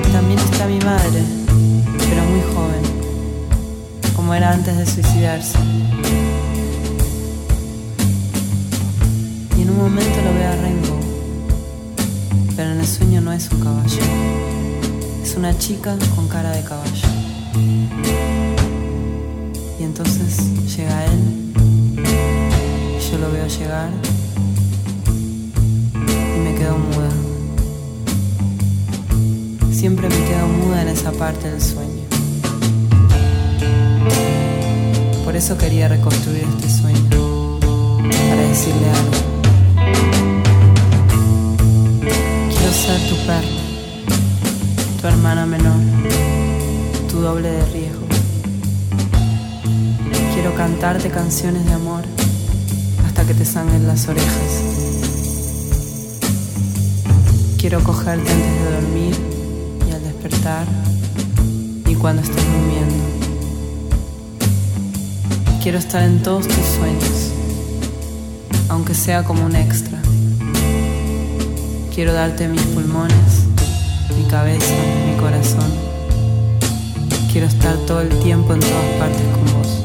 Y 0.07 0.12
también 0.12 0.38
está 0.38 0.66
mi 0.66 0.79
madre, 0.79 1.25
pero 2.09 2.25
muy 2.25 2.42
joven, 2.55 2.83
como 4.14 4.33
era 4.33 4.53
antes 4.53 4.77
de 4.77 4.87
suicidarse. 4.87 5.59
Un 9.77 9.83
momento 9.83 10.23
lo 10.23 10.33
veo 10.33 10.53
a 10.53 10.57
Rainbow. 10.57 11.01
Pero 12.57 12.73
en 12.73 12.81
el 12.81 12.87
sueño 12.87 13.21
no 13.21 13.33
es 13.33 13.51
un 13.51 13.61
caballo. 13.61 14.03
Es 15.23 15.35
una 15.37 15.57
chica 15.59 15.97
con 16.15 16.29
cara 16.29 16.51
de 16.51 16.62
caballo. 16.62 17.09
Y 19.79 19.83
entonces 19.83 20.39
llega 20.75 21.05
él. 21.05 21.53
Yo 23.11 23.19
lo 23.19 23.31
veo 23.33 23.47
llegar. 23.47 23.91
Y 25.95 26.41
me 26.41 26.55
quedo 26.55 26.79
muda. 26.79 27.11
Siempre 29.73 30.09
me 30.09 30.25
quedo 30.25 30.47
muda 30.49 30.83
en 30.83 30.89
esa 30.89 31.12
parte 31.12 31.51
del 31.51 31.61
sueño. 31.61 32.03
Por 35.25 35.37
eso 35.37 35.59
quería 35.59 35.89
reconstruir 35.89 36.47
este 36.57 36.71
sueño. 36.71 37.59
Para 38.01 38.43
decirle 38.49 38.91
algo. 38.91 39.36
Ser 42.77 43.01
tu 43.09 43.17
perro, 43.27 43.57
tu 45.01 45.07
hermana 45.07 45.47
menor, 45.47 45.81
tu 47.09 47.21
doble 47.21 47.51
de 47.51 47.65
riesgo. 47.73 48.07
Quiero 50.35 50.55
cantarte 50.55 51.09
canciones 51.09 51.65
de 51.65 51.73
amor 51.73 52.05
hasta 53.07 53.25
que 53.25 53.33
te 53.33 53.47
sangren 53.47 53.89
las 53.89 54.07
orejas. 54.09 54.51
Quiero 57.59 57.83
cogerte 57.83 58.31
antes 58.31 58.53
de 58.61 58.71
dormir 58.71 59.17
y 59.89 59.93
al 59.93 60.03
despertar 60.03 60.67
y 61.87 61.95
cuando 61.95 62.21
estés 62.21 62.45
durmiendo. 62.45 63.05
Quiero 65.62 65.79
estar 65.79 66.03
en 66.03 66.23
todos 66.23 66.47
tus 66.47 66.67
sueños, 66.77 67.33
aunque 68.69 68.95
sea 68.95 69.25
como 69.25 69.47
un 69.47 69.57
extra. 69.57 69.96
Quiero 71.97 72.13
darte 72.13 72.47
mis 72.47 72.61
pulmones, 72.61 73.47
mi 74.19 74.25
cabeza, 74.29 74.75
mi 75.07 75.19
corazón. 75.19 75.73
Quiero 77.33 77.47
estar 77.47 77.75
todo 77.87 78.03
el 78.03 78.11
tiempo 78.19 78.53
en 78.53 78.61
todas 78.61 78.85
partes 78.99 79.23
con 79.33 79.45
vos, 79.57 79.76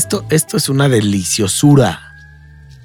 Esto, 0.00 0.24
esto 0.30 0.56
es 0.56 0.70
una 0.70 0.88
deliciosura 0.88 2.00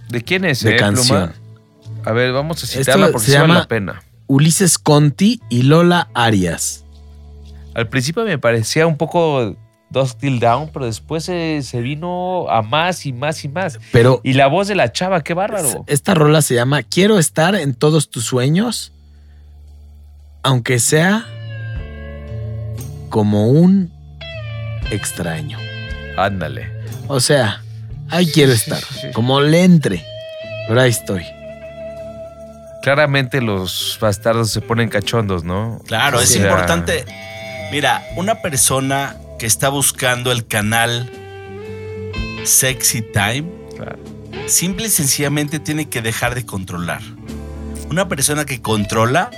¿De 0.09 0.21
quién 0.21 0.43
es, 0.43 0.61
de 0.63 0.75
eh, 0.75 0.77
canción. 0.77 1.31
Pluma? 1.31 2.01
A 2.03 2.11
ver, 2.11 2.33
vamos 2.33 2.61
a 2.61 2.65
Esto 2.65 2.77
citarla 2.79 3.07
porque 3.13 3.27
se 3.27 3.35
vale 3.37 3.47
llama- 3.47 3.59
la 3.61 3.67
pena. 3.69 4.03
Ulises 4.27 4.77
Conti 4.77 5.39
y 5.49 5.61
Lola 5.63 6.09
Arias. 6.13 6.83
Al 7.73 7.87
principio 7.87 8.25
me 8.25 8.37
parecía 8.37 8.85
un 8.85 8.97
poco 8.97 9.55
Dusk 9.91 10.17
Till 10.19 10.39
Down, 10.41 10.71
pero 10.73 10.85
después 10.87 11.23
se, 11.23 11.61
se 11.63 11.79
vino 11.79 12.49
a 12.49 12.61
más 12.61 13.05
y 13.05 13.13
más 13.13 13.45
y 13.45 13.47
más. 13.49 13.79
Pero 13.93 14.19
Y 14.23 14.33
la 14.33 14.47
voz 14.47 14.67
de 14.67 14.75
la 14.75 14.91
chava, 14.91 15.23
qué 15.23 15.33
bárbaro. 15.33 15.85
esta 15.87 16.13
rola 16.15 16.41
se 16.41 16.53
llama 16.55 16.83
Quiero 16.83 17.17
estar 17.17 17.55
en 17.55 17.75
todos 17.75 18.09
tus 18.09 18.25
sueños, 18.25 18.91
aunque 20.43 20.79
sea 20.79 21.25
como 23.09 23.47
un 23.47 23.89
extraño. 24.91 25.57
Ándale. 26.17 26.74
O 27.07 27.19
sea, 27.19 27.61
ahí 28.09 28.27
quiero 28.31 28.51
estar, 28.53 28.79
sí, 28.79 28.99
sí. 29.01 29.07
como 29.13 29.41
le 29.41 29.63
entre, 29.63 30.03
pero 30.67 30.81
ahí 30.81 30.89
estoy. 30.89 31.25
Claramente 32.81 33.41
los 33.41 33.97
bastardos 33.99 34.51
se 34.51 34.61
ponen 34.61 34.89
cachondos, 34.89 35.43
¿no? 35.43 35.81
Claro, 35.87 36.19
O 36.19 36.21
es 36.21 36.35
importante. 36.35 37.05
Mira, 37.71 38.05
una 38.15 38.41
persona 38.41 39.15
que 39.39 39.47
está 39.47 39.69
buscando 39.69 40.31
el 40.31 40.45
canal 40.45 41.09
Sexy 42.43 43.01
Time, 43.01 43.45
claro. 43.75 43.97
simple 44.45 44.85
y 44.85 44.89
sencillamente 44.89 45.59
tiene 45.59 45.89
que 45.89 46.01
dejar 46.01 46.35
de 46.35 46.45
controlar. 46.45 47.01
Una 47.89 48.07
persona 48.07 48.45
que 48.45 48.61
controla, 48.61 49.31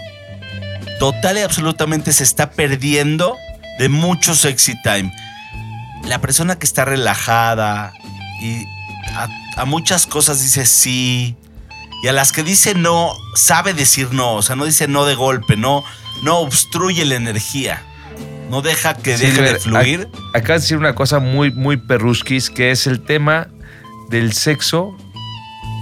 total 1.00 1.38
y 1.38 1.42
absolutamente 1.42 2.12
se 2.12 2.24
está 2.24 2.52
perdiendo 2.52 3.38
de 3.80 3.88
mucho 3.88 4.36
Sexy 4.36 4.82
Time. 4.82 5.12
La 6.08 6.22
persona 6.22 6.58
que 6.58 6.66
está 6.66 6.86
relajada 6.86 7.94
y 8.42 8.64
a, 9.14 9.28
a 9.62 9.66
muchas 9.66 10.08
cosas 10.08 10.42
dice 10.42 10.66
sí, 10.66 11.36
y 12.04 12.08
a 12.08 12.14
las 12.14 12.32
que 12.32 12.44
dice 12.44 12.76
no, 12.76 13.12
sabe 13.36 13.74
decir 13.74 14.10
no, 14.14 14.36
o 14.36 14.42
sea, 14.42 14.56
no 14.56 14.66
dice 14.66 14.88
no 14.88 15.06
de 15.06 15.16
golpe, 15.16 15.58
no, 15.58 15.84
no 16.24 16.38
obstruye 16.38 17.04
la 17.06 17.16
energía, 17.16 17.82
no 18.50 18.62
deja 18.62 18.96
que 18.96 19.18
deje 19.18 19.42
de 19.42 19.60
fluir. 19.60 20.08
ac- 20.08 20.40
Acá 20.40 20.54
decir 20.54 20.78
una 20.78 20.96
cosa 20.96 21.20
muy, 21.20 21.52
muy 21.52 21.78
perruskis, 21.78 22.50
que 22.50 22.72
es 22.72 22.88
el 22.88 23.02
tema 23.02 23.48
del 24.10 24.32
sexo 24.34 24.96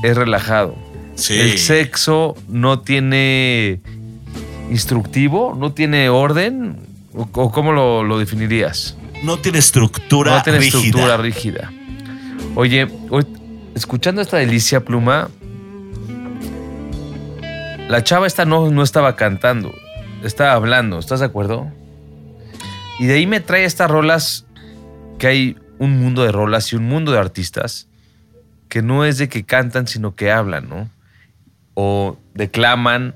es 0.03 0.15
relajado. 0.17 0.75
Sí. 1.15 1.39
El 1.39 1.57
sexo 1.59 2.35
no 2.47 2.79
tiene 2.79 3.79
instructivo, 4.71 5.55
no 5.57 5.71
tiene 5.73 6.09
orden. 6.09 6.79
¿O, 7.13 7.29
o 7.31 7.51
cómo 7.51 7.71
lo, 7.71 8.03
lo 8.03 8.17
definirías? 8.19 8.97
No 9.25 9.37
tiene 9.39 9.57
estructura 9.59 10.37
no 10.37 10.43
tiene 10.43 10.59
rígida. 10.59 10.77
estructura 10.79 11.17
rígida. 11.17 11.71
Oye, 12.55 12.87
hoy- 13.09 13.25
escuchando 13.75 14.21
esta 14.21 14.37
delicia 14.37 14.85
pluma, 14.85 15.29
la 17.89 18.03
chava 18.03 18.27
esta 18.27 18.45
no, 18.45 18.69
no 18.71 18.83
estaba 18.83 19.15
cantando, 19.15 19.73
estaba 20.23 20.53
hablando, 20.53 20.99
¿estás 20.99 21.19
de 21.19 21.25
acuerdo? 21.27 21.71
Y 22.99 23.05
de 23.07 23.15
ahí 23.15 23.27
me 23.27 23.39
trae 23.41 23.65
estas 23.65 23.91
rolas 23.91 24.45
que 25.19 25.27
hay 25.27 25.57
un 25.79 25.99
mundo 25.99 26.23
de 26.23 26.31
rolas 26.31 26.71
y 26.71 26.75
un 26.77 26.85
mundo 26.87 27.11
de 27.11 27.19
artistas 27.19 27.87
que 28.69 28.81
no 28.81 29.05
es 29.05 29.17
de 29.17 29.29
que 29.29 29.43
cantan, 29.43 29.87
sino 29.87 30.15
que 30.15 30.31
hablan, 30.31 30.69
¿no? 30.69 30.89
O 31.75 32.17
declaman, 32.33 33.15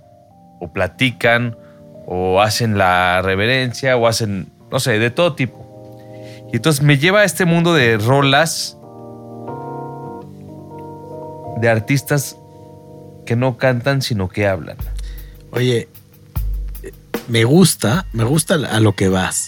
o 0.59 0.71
platican, 0.73 1.57
o 2.05 2.41
hacen 2.41 2.77
la 2.77 3.21
reverencia, 3.21 3.95
o 3.97 4.07
hacen, 4.07 4.51
no 4.71 4.79
sé, 4.79 4.99
de 4.99 5.09
todo 5.09 5.33
tipo. 5.35 5.65
Y 6.51 6.55
entonces 6.57 6.81
me 6.83 6.97
lleva 6.97 7.19
a 7.21 7.23
este 7.25 7.45
mundo 7.45 7.73
de 7.73 7.97
rolas 7.97 8.75
de 11.61 11.69
artistas 11.69 12.37
que 13.25 13.35
no 13.35 13.57
cantan, 13.57 14.01
sino 14.01 14.29
que 14.29 14.47
hablan. 14.47 14.77
Oye, 15.51 15.87
me 17.27 17.43
gusta, 17.43 18.05
me 18.13 18.23
gusta 18.23 18.55
a 18.55 18.79
lo 18.79 18.95
que 18.95 19.09
vas. 19.09 19.47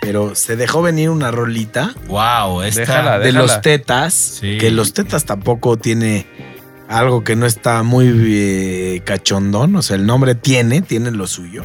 Pero 0.00 0.34
se 0.34 0.56
dejó 0.56 0.82
venir 0.82 1.08
una 1.10 1.30
rolita 1.30 1.94
Wow, 2.08 2.62
esta. 2.62 2.80
Déjala, 2.82 3.18
de 3.18 3.26
déjala. 3.26 3.42
los 3.42 3.60
tetas, 3.62 4.14
Sí. 4.14 4.58
que 4.58 4.70
los 4.70 4.92
tetas 4.92 5.24
tampoco 5.24 5.76
tiene 5.76 6.26
algo 6.88 7.24
que 7.24 7.36
no 7.36 7.46
está 7.46 7.82
muy 7.82 8.12
eh, 8.26 9.02
cachondón, 9.04 9.74
o 9.76 9.82
sea, 9.82 9.96
el 9.96 10.04
nombre 10.06 10.34
tiene, 10.34 10.82
tiene 10.82 11.10
lo 11.10 11.26
suyo. 11.26 11.64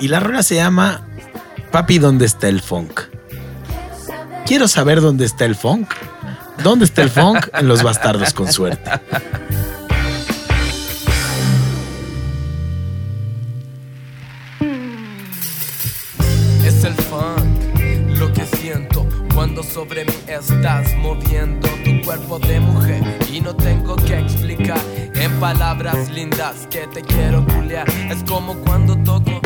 Y 0.00 0.08
la 0.08 0.20
rola 0.20 0.42
se 0.42 0.54
llama 0.56 1.06
Papi, 1.70 1.98
¿dónde 1.98 2.24
está 2.24 2.48
el 2.48 2.60
funk? 2.62 3.00
Quiero 4.46 4.68
saber 4.68 5.00
dónde 5.00 5.24
está 5.24 5.46
el 5.46 5.56
funk. 5.56 5.88
¿Dónde 6.62 6.84
está 6.84 7.02
el 7.02 7.10
funk? 7.10 7.48
En 7.54 7.66
los 7.66 7.82
bastardos 7.82 8.34
con 8.34 8.52
suerte. 8.52 8.90
Es 16.62 16.84
el 16.84 16.94
funk, 16.94 18.18
lo 18.18 18.32
que 18.32 18.44
siento 18.44 19.06
cuando 19.34 19.62
sobre 19.62 20.04
mí 20.04 20.14
estás 20.26 20.94
moviendo 20.96 21.68
tu 21.82 22.02
cuerpo 22.04 22.38
de 22.38 22.60
mujer 22.60 23.02
y 23.32 23.40
no 23.40 23.56
tengo 23.56 23.96
que 23.96 24.18
explicar 24.18 24.80
en 25.14 25.40
palabras 25.40 26.10
lindas 26.10 26.66
que 26.70 26.86
te 26.86 27.00
quiero 27.00 27.46
culiar. 27.46 27.88
Es 28.10 28.22
como 28.24 28.54
cuando 28.56 28.96
toco 29.04 29.40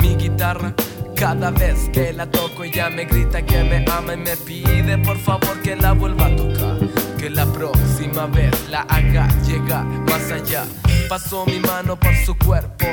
mi 0.00 0.14
guitarra. 0.14 0.74
Cada 1.22 1.52
vez 1.52 1.88
que 1.92 2.12
la 2.12 2.26
toco 2.28 2.64
ella 2.64 2.90
me 2.90 3.04
grita 3.04 3.42
que 3.42 3.62
me 3.62 3.84
ama 3.92 4.14
y 4.14 4.16
me 4.16 4.36
pide 4.36 4.98
por 4.98 5.16
favor 5.16 5.62
que 5.62 5.76
la 5.76 5.92
vuelva 5.92 6.26
a 6.26 6.34
tocar. 6.34 6.78
Que 7.16 7.30
la 7.30 7.46
próxima 7.46 8.26
vez 8.26 8.50
la 8.68 8.80
haga 8.80 9.28
llegar 9.46 9.84
más 9.84 10.32
allá. 10.32 10.64
Pasó 11.08 11.46
mi 11.46 11.60
mano 11.60 11.94
por 11.94 12.12
su 12.26 12.36
cuerpo, 12.36 12.86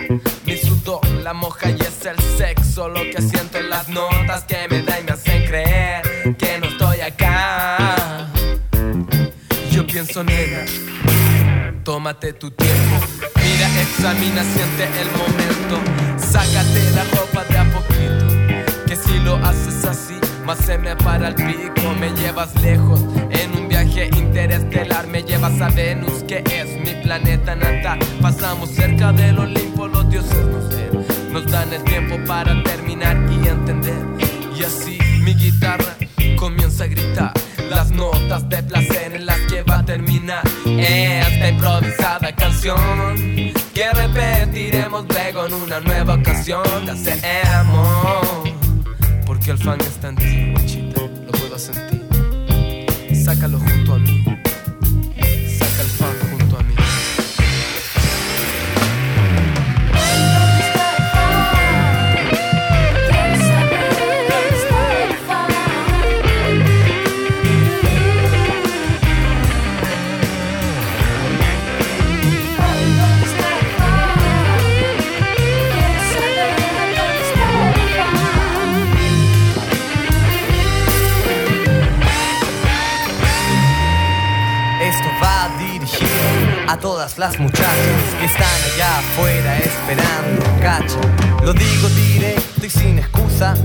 mi 0.46 0.58
sudor 0.58 1.04
la 1.24 1.34
moja 1.34 1.72
y 1.72 1.82
es 1.82 2.06
el 2.06 2.20
sexo 2.38 2.88
lo 2.88 3.02
que 3.02 3.20
siento 3.20 3.58
en 3.58 3.72
las 3.72 3.90
notas 3.90 4.44
que 4.44 4.68
me 4.70 4.84
da 4.84 5.00
y 5.00 5.04
me 5.06 5.12
hacen 5.12 5.46
creer 5.46 6.36
que 6.38 6.60
no 6.60 6.68
estoy 6.68 7.02
acá. 7.02 8.28
Yo 9.72 9.88
pienso 9.88 10.24
nena, 10.24 10.66
tómate 11.84 12.34
tu 12.34 12.52
tiempo. 12.52 12.89
Examina, 13.80 14.44
siente 14.44 14.90
el 15.02 15.10
momento. 15.12 15.80
Sácate 16.18 16.92
la 16.96 17.04
ropa 17.16 17.46
de 17.46 17.58
a 17.58 17.64
poquito. 17.72 18.86
Que 18.86 18.96
si 18.96 19.20
lo 19.20 19.36
haces 19.38 19.86
así, 19.86 20.20
más 20.46 20.58
se 20.60 20.78
me 20.78 20.96
para 20.98 21.30
el 21.30 21.36
pico. 21.36 21.94
Me 22.00 22.12
llevas 22.12 22.54
lejos 22.62 23.02
en 23.32 23.58
un 23.58 23.70
viaje 23.70 24.10
interestelar. 24.18 25.08
Me 25.08 25.24
llevas 25.24 25.62
a 25.62 25.70
Venus, 25.70 26.24
que 26.28 26.44
es 26.46 26.80
mi 26.82 27.02
planeta 27.02 27.56
natal. 27.56 28.00
Pasamos 28.22 28.70
cerca 28.72 29.14
del 29.14 29.40
Olimpo, 29.40 29.88
los 29.88 30.10
dioses 30.10 30.46
nos. 30.46 30.70
Nos 31.32 31.46
dan 31.52 31.72
el 31.72 31.84
tiempo 31.84 32.18
para 32.26 32.62
terminar 32.64 33.18
y 33.32 33.48
entender. 33.48 34.04
Y 34.58 34.64
así 34.64 34.98
mi 35.24 35.34
guitarra 35.34 35.96
comienza 36.38 36.84
a 36.84 36.88
gritar 36.88 37.34
las 37.70 37.92
notas 37.92 38.48
de 38.50 38.64
placer 38.64 39.16
en 39.16 39.26
las 39.26 39.40
que 39.42 39.64
va 39.64 39.80
a 39.80 39.86
terminar 39.86 40.44
esta 40.66 41.50
improvisada 41.50 42.36
canción 42.36 42.78
que 43.74 43.90
repetiremos 43.94 45.06
luego 45.08 45.46
en 45.46 45.54
una 45.54 45.80
nueva 45.80 46.16
ocasión 46.16 46.64
de 46.86 46.92
hacer 46.92 47.48
amor. 47.48 48.50
Porque 49.26 49.52
el 49.52 49.58
fan 49.58 49.80
está 49.82 50.10
en 50.10 50.16
ti, 50.16 50.52
guachita, 50.52 51.02
lo 51.02 51.32
puedo 51.32 51.60
sentir. 51.60 52.06
Sácalo 53.24 53.60
junto 53.60 53.94
a 53.94 54.00
mí, 54.00 54.39
a 86.70 86.78
todas 86.78 87.18
las 87.18 87.40
muchachas 87.40 87.76
que 88.20 88.26
están 88.26 88.48
allá 88.76 89.00
afuera 89.00 89.58
esperando, 89.58 90.46
cacha. 90.62 91.00
Lo 91.44 91.52
digo 91.52 91.90
directo 91.90 92.64
y 92.64 92.70
sin 92.70 93.00
excusa. 93.00 93.56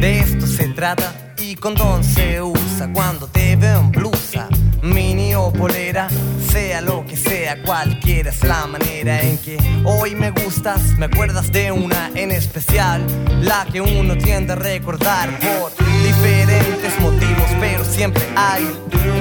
De 0.00 0.18
esto 0.18 0.44
se 0.44 0.66
trata 0.70 1.34
y 1.38 1.54
condón 1.54 2.02
se 2.02 2.42
usa 2.42 2.92
cuando 2.92 3.28
te 3.28 3.54
veo 3.54 3.78
en 3.78 3.92
blusa, 3.92 4.48
mini 4.82 5.36
o 5.36 5.52
polera, 5.52 6.08
sea 6.50 6.80
lo 6.80 7.06
que 7.06 7.16
sea, 7.16 7.62
cualquiera 7.62 8.30
es 8.30 8.42
la 8.42 8.66
manera 8.66 9.22
en 9.22 9.38
que 9.38 9.56
hoy 9.84 10.16
me 10.16 10.32
gustas. 10.32 10.98
Me 10.98 11.06
acuerdas 11.06 11.52
de 11.52 11.70
una 11.70 12.10
en 12.16 12.32
especial, 12.32 13.00
la 13.42 13.64
que 13.70 13.80
uno 13.80 14.18
tiende 14.18 14.54
a 14.54 14.56
recordar 14.56 15.30
por 15.38 15.70
diferentes 16.02 16.98
motivos, 16.98 17.48
pero 17.60 17.84
siempre 17.84 18.24
hay 18.34 18.68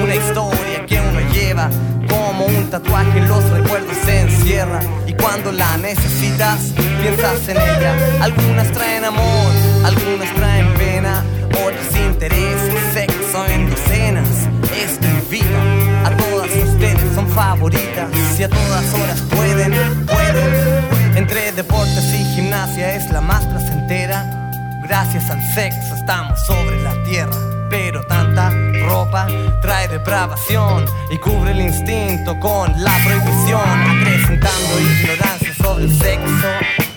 una 0.03 0.15
historia 0.15 0.83
que 0.87 0.99
uno 0.99 1.19
lleva 1.31 1.69
como 2.07 2.45
un 2.45 2.69
tatuaje. 2.69 3.21
Los 3.21 3.49
recuerdos 3.49 3.95
se 4.05 4.21
encierran 4.21 4.85
y 5.07 5.13
cuando 5.13 5.51
la 5.51 5.77
necesitas, 5.77 6.73
piensas 7.01 7.47
en 7.47 7.57
ella. 7.57 7.95
Algunas 8.21 8.71
traen 8.71 9.05
amor, 9.05 9.51
algunas 9.83 10.33
traen 10.35 10.73
pena, 10.75 11.23
otras 11.51 11.95
interés, 11.95 12.59
sexo 12.93 13.45
en 13.47 13.69
docenas. 13.69 14.27
Es 14.75 14.99
mi 15.01 15.37
vida, 15.37 16.05
a 16.05 16.11
todas 16.11 16.49
ustedes 16.55 17.15
son 17.15 17.27
favoritas 17.29 18.09
y 18.39 18.43
a 18.43 18.49
todas 18.49 18.93
horas 18.93 19.21
pueden, 19.29 19.71
pueden. 20.05 21.17
Entre 21.17 21.51
deportes 21.51 22.05
y 22.13 22.23
gimnasia 22.35 22.95
es 22.95 23.09
la 23.11 23.21
más 23.21 23.45
placentera. 23.45 24.51
Gracias 24.83 25.29
al 25.29 25.41
sexo 25.53 25.95
estamos 25.95 26.39
sobre 26.45 26.81
la 26.81 26.93
tierra. 27.03 27.56
Pero 27.69 28.01
tanta 28.03 28.49
ropa 28.87 29.27
trae 29.61 29.87
depravación 29.87 30.85
y 31.09 31.17
cubre 31.17 31.51
el 31.51 31.61
instinto 31.61 32.39
con 32.39 32.71
la 32.81 32.97
prohibición, 33.03 33.61
acrecentando 33.61 34.79
ignorancia 34.79 35.53
sobre 35.55 35.83
el 35.85 35.97
sexo. 35.97 36.47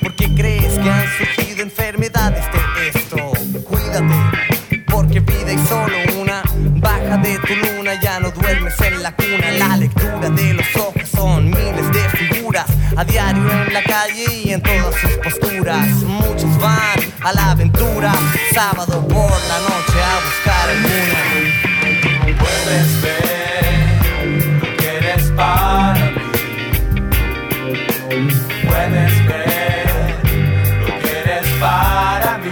Porque 0.02 0.34
crees 0.34 0.78
que 0.78 0.90
han 0.90 1.06
surgido 1.18 1.62
enfermedades 1.62 2.44
de 2.52 2.88
esto. 2.88 3.32
Cuídate, 3.64 4.84
porque 4.86 5.20
vida 5.20 5.48
hay 5.48 5.58
solo 5.66 5.96
una. 6.20 6.42
Baja 6.80 7.18
de 7.18 7.38
tu 7.38 7.54
luna, 7.56 7.94
ya 8.00 8.20
no 8.20 8.30
duermes 8.30 8.80
en 8.80 9.02
la 9.02 9.14
cuna. 9.14 9.50
La 9.58 9.76
lectura 9.76 10.30
de 10.30 10.54
los 10.54 10.76
ojos 10.76 11.08
son 11.08 11.46
miles 11.46 11.92
de 11.92 12.08
figuras 12.10 12.66
a 12.96 13.04
diario 13.04 13.50
en 13.50 13.72
la 13.72 13.82
calle 13.82 14.24
y 14.44 14.52
en 14.52 14.62
todas 14.62 14.94
sus 14.94 15.12
posturas. 15.18 15.86
Muchos 16.02 16.58
van 16.58 17.09
a 17.22 17.32
la 17.32 17.50
aventura, 17.52 18.12
sábado 18.54 19.06
por 19.06 19.30
la 19.48 19.58
noche 19.60 20.00
a 20.02 20.20
buscar 20.24 20.70
alguna. 20.70 21.20
Puedes 22.38 23.02
ver 23.02 24.60
lo 24.60 24.76
que 24.76 24.86
eres 24.96 25.30
para 25.36 26.04
mí. 26.10 26.20
Puedes 28.66 29.26
ver 29.26 29.86
lo 30.80 30.98
que 31.00 31.10
eres 31.18 31.46
para 31.60 32.38
mí. 32.38 32.50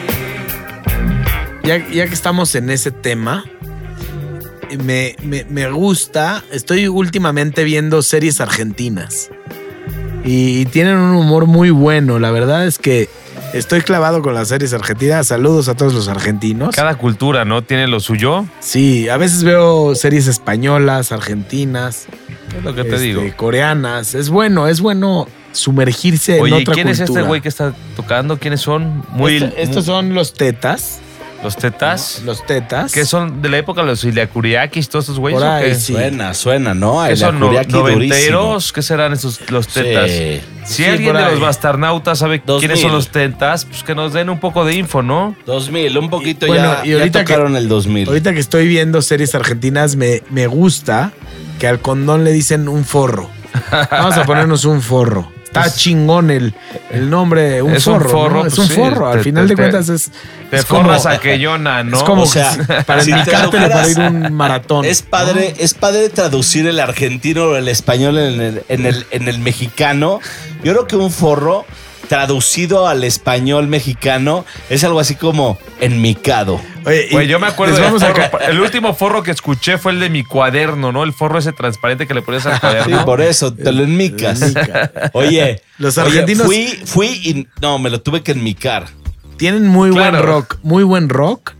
Ya, 1.64 1.76
ya 1.88 2.06
que 2.06 2.14
estamos 2.14 2.54
en 2.54 2.70
ese 2.70 2.90
tema, 2.90 3.44
me, 4.84 5.16
me- 5.22 5.44
me 5.44 5.70
gusta. 5.70 6.44
Estoy 6.52 6.88
últimamente 6.88 7.64
viendo 7.64 8.02
series 8.02 8.40
argentinas. 8.40 9.30
Y 10.24 10.66
tienen 10.66 10.96
un 10.98 11.14
humor 11.16 11.46
muy 11.46 11.70
bueno. 11.70 12.18
La 12.18 12.30
verdad 12.30 12.66
es 12.66 12.78
que 12.78 13.08
estoy 13.52 13.80
clavado 13.82 14.22
con 14.22 14.34
las 14.34 14.48
series 14.48 14.72
argentinas. 14.72 15.26
Saludos 15.28 15.68
a 15.68 15.74
todos 15.74 15.94
los 15.94 16.08
argentinos. 16.08 16.74
Cada 16.74 16.96
cultura, 16.96 17.44
¿no? 17.44 17.62
Tiene 17.62 17.86
lo 17.86 18.00
suyo. 18.00 18.46
Sí, 18.60 19.08
a 19.08 19.16
veces 19.16 19.44
veo 19.44 19.94
series 19.94 20.26
españolas, 20.26 21.12
argentinas, 21.12 22.06
Es 22.56 22.64
lo 22.64 22.74
que 22.74 22.82
te 22.84 22.90
este, 22.96 23.00
digo. 23.00 23.22
coreanas. 23.36 24.14
Es 24.14 24.28
bueno, 24.30 24.68
es 24.68 24.80
bueno 24.80 25.26
sumergirse 25.52 26.36
en 26.36 26.42
Oye, 26.42 26.58
¿y 26.58 26.62
otra 26.62 26.74
¿quién 26.74 26.88
es 26.88 26.98
cultura. 26.98 27.20
este 27.20 27.28
güey 27.28 27.40
que 27.40 27.48
está 27.48 27.74
tocando? 27.96 28.38
¿Quiénes 28.38 28.60
son? 28.60 29.04
Muy, 29.10 29.36
Este- 29.36 29.62
estos 29.62 29.84
son 29.86 30.14
los 30.14 30.34
tetas. 30.34 31.00
Los 31.42 31.56
tetas. 31.56 32.22
Los 32.24 32.44
tetas. 32.44 32.92
Que 32.92 33.04
son 33.04 33.40
de 33.42 33.48
la 33.48 33.58
época 33.58 33.82
de 33.82 33.86
los 33.88 34.02
Iliacuriakis, 34.04 34.88
todos 34.88 35.04
esos 35.06 35.18
güeyes. 35.18 35.82
Sí. 35.82 35.92
Suena, 35.92 36.34
suena, 36.34 36.74
¿no? 36.74 37.02
¿Qué 37.04 37.12
El 37.12 37.16
son 37.16 37.38
no- 37.40 37.52
noventeros? 37.52 38.72
¿Qué 38.72 38.82
serán 38.82 39.12
esos 39.12 39.40
los 39.50 39.68
tetas? 39.68 40.10
Sí. 40.10 40.40
Si 40.64 40.74
Sí, 40.74 40.84
alguien 40.84 41.14
de 41.16 41.22
los 41.22 41.40
bastarnautas 41.40 42.18
sabe 42.18 42.42
2000. 42.44 42.60
quiénes 42.60 42.80
son 42.82 42.92
los 42.92 43.08
tetas, 43.08 43.64
pues 43.64 43.82
que 43.82 43.94
nos 43.94 44.12
den 44.12 44.28
un 44.28 44.38
poco 44.38 44.64
de 44.64 44.74
info, 44.74 45.02
¿no? 45.02 45.34
2000, 45.46 45.96
un 45.96 46.10
poquito 46.10 46.44
Y- 46.46 46.48
bueno, 46.50 46.74
ya, 46.82 46.86
y 46.86 46.90
ya 46.90 46.96
ahorita 46.98 47.24
que- 47.24 47.32
tocaron 47.32 47.56
el 47.56 47.68
2000. 47.68 48.08
Ahorita 48.08 48.32
que 48.34 48.40
estoy 48.40 48.68
viendo 48.68 49.00
series 49.00 49.34
argentinas, 49.34 49.96
me, 49.96 50.22
me 50.30 50.46
gusta 50.46 51.12
que 51.58 51.66
al 51.68 51.80
condón 51.80 52.24
le 52.24 52.32
dicen 52.32 52.68
un 52.68 52.84
forro. 52.84 53.30
Vamos 53.90 54.16
a 54.16 54.24
ponernos 54.24 54.64
un 54.66 54.82
forro. 54.82 55.32
Está 55.48 55.72
chingón 55.74 56.30
el, 56.30 56.54
el 56.90 57.08
nombre 57.08 57.42
de 57.42 57.62
un 57.62 57.74
Es 57.74 57.86
un 57.86 58.00
forro. 58.02 58.30
¿no? 58.30 58.40
pues 58.42 58.52
Es 58.52 58.58
un 58.58 58.68
sí, 58.68 58.74
forro. 58.74 59.08
Al 59.08 59.18
te- 59.18 59.24
final 59.24 59.44
te- 59.46 59.54
de 59.54 59.56
cuentas 59.56 59.88
es. 59.88 60.10
Te 60.50 60.56
es 60.58 60.64
como- 60.66 60.82
forras 60.82 61.06
aquellona, 61.06 61.82
¿no? 61.84 61.96
Es 61.96 62.02
como 62.04 62.22
O 62.22 62.26
sea, 62.26 62.54
para 62.86 63.02
si 63.02 63.10
indicártelo 63.10 63.68
para 63.68 63.88
ir 63.88 63.98
un 63.98 64.34
maratón. 64.34 64.84
Es 64.84 65.02
padre, 65.02 65.54
es 65.58 65.74
padre 65.74 66.10
traducir 66.10 66.66
el 66.66 66.78
argentino 66.80 67.44
o 67.46 67.56
el 67.56 67.68
español 67.68 68.18
en 68.18 68.40
el, 68.40 68.62
en 68.68 68.86
el, 68.86 69.06
en 69.10 69.28
el 69.28 69.38
mexicano. 69.38 70.20
Yo 70.62 70.72
creo 70.72 70.86
que 70.86 70.96
un 70.96 71.10
forro 71.10 71.64
traducido 72.08 72.88
al 72.88 73.04
español 73.04 73.66
mexicano 73.68 74.44
es 74.70 74.82
algo 74.84 74.98
así 75.00 75.14
como 75.14 75.58
enmicado. 75.80 76.60
Oye, 76.86 77.26
yo 77.28 77.38
me 77.38 77.46
acuerdo 77.48 77.76
forro. 77.98 78.40
El 78.40 78.60
último 78.60 78.94
forro 78.94 79.22
que 79.22 79.30
escuché 79.30 79.76
fue 79.78 79.92
el 79.92 80.00
de 80.00 80.08
mi 80.08 80.24
cuaderno, 80.24 80.90
¿no? 80.90 81.04
El 81.04 81.12
forro 81.12 81.38
ese 81.38 81.52
transparente 81.52 82.06
que 82.06 82.14
le 82.14 82.22
ponías 82.22 82.46
al 82.46 82.54
Sí, 82.54 82.60
cuaderno. 82.60 83.04
por 83.04 83.20
eso, 83.20 83.52
te 83.54 83.70
lo 83.72 83.82
enmicas. 83.84 84.40
enmica. 84.42 84.90
Oye, 85.12 85.62
Los 85.78 85.98
oye, 85.98 86.20
argentinos- 86.22 86.46
fui, 86.46 86.66
fui 86.86 87.06
y 87.24 87.46
no, 87.60 87.78
me 87.78 87.90
lo 87.90 88.00
tuve 88.00 88.22
que 88.22 88.32
enmicar. 88.32 88.86
Tienen 89.36 89.66
muy 89.66 89.90
buen 89.90 90.16
rock. 90.20 90.58
Muy 90.62 90.82
buen 90.82 91.08
rock. 91.08 91.52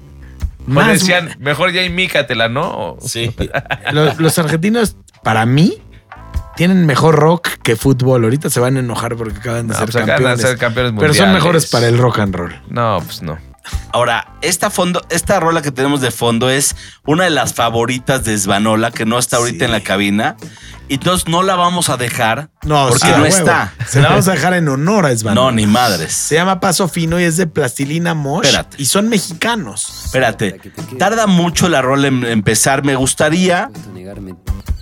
Mejor 0.66 0.84
Más- 0.84 1.00
decían, 1.00 1.37
mejor 1.38 1.72
ya 1.72 1.82
imícatela, 1.82 2.48
¿no? 2.48 2.96
Sí. 3.00 3.30
los, 3.92 4.18
los 4.18 4.38
argentinos, 4.38 4.96
para 5.22 5.46
mí, 5.46 5.74
tienen 6.59 6.85
mejor 6.85 7.14
rock 7.14 7.49
que 7.62 7.75
fútbol. 7.77 8.25
Ahorita 8.25 8.51
se 8.51 8.61
van 8.61 8.77
a 8.77 8.81
enojar 8.81 9.16
porque 9.16 9.38
acaban 9.38 9.68
de 9.68 9.73
No, 9.73 9.79
ser 9.79 9.87
pues 9.87 9.97
acaban 9.97 10.09
de 10.09 10.12
campeones. 10.25 10.40
ser 10.42 10.59
campeones 10.59 10.92
pero 10.99 11.14
son 11.14 11.33
mejores 11.33 11.66
para 11.68 11.87
el 11.88 11.97
rock 11.97 12.18
and 12.18 12.35
roll. 12.35 12.61
No, 12.68 13.01
pues 13.07 13.23
no. 13.23 13.38
Ahora, 13.92 14.35
esta 14.40 14.71
fondo, 14.71 15.03
esta 15.11 15.38
rola 15.40 15.61
que 15.62 15.71
tenemos 15.71 16.01
de 16.01 16.11
fondo 16.11 16.49
es 16.51 16.75
una 17.07 17.25
de 17.25 17.31
las 17.31 17.53
favoritas 17.55 18.25
de 18.25 18.37
Svanola, 18.38 18.90
que 18.90 19.05
no 19.07 19.18
está 19.18 19.37
ahorita 19.37 19.59
Sí. 19.59 19.64
en 19.66 19.73
la 19.73 19.81
cabina. 19.83 20.37
Y 20.88 20.94
entonces 20.94 21.29
no 21.29 21.42
la 21.42 21.55
vamos 21.55 21.90
a 21.90 21.99
dejar 21.99 22.49
No, 22.64 22.88
porque 22.88 23.01
sí, 23.05 23.11
no 23.14 23.23
huevo. 23.23 23.27
está. 23.27 23.75
Se 23.87 24.01
la 24.01 24.09
vamos 24.09 24.27
a 24.27 24.33
dejar 24.33 24.55
en 24.55 24.68
honor 24.71 25.05
a 25.05 25.14
Svan. 25.14 25.35
No, 25.35 25.53
ni 25.53 25.66
madres. 25.66 26.14
Se 26.14 26.37
llama 26.37 26.61
Paso 26.61 26.88
Fino 26.88 27.21
y 27.21 27.25
es 27.25 27.37
de 27.37 27.47
Plastilina 27.47 28.14
Mosh. 28.14 28.47
Espérate. 28.47 28.77
Y 28.83 28.87
son 28.87 29.11
mexicanos. 29.11 30.07
Espérate, 30.07 30.59
tarda 30.99 31.27
mucho 31.27 31.68
la 31.68 31.83
rola 31.83 32.09
en 32.09 32.25
empezar. 32.25 32.85
Me 32.87 32.97
gustaría 32.97 33.68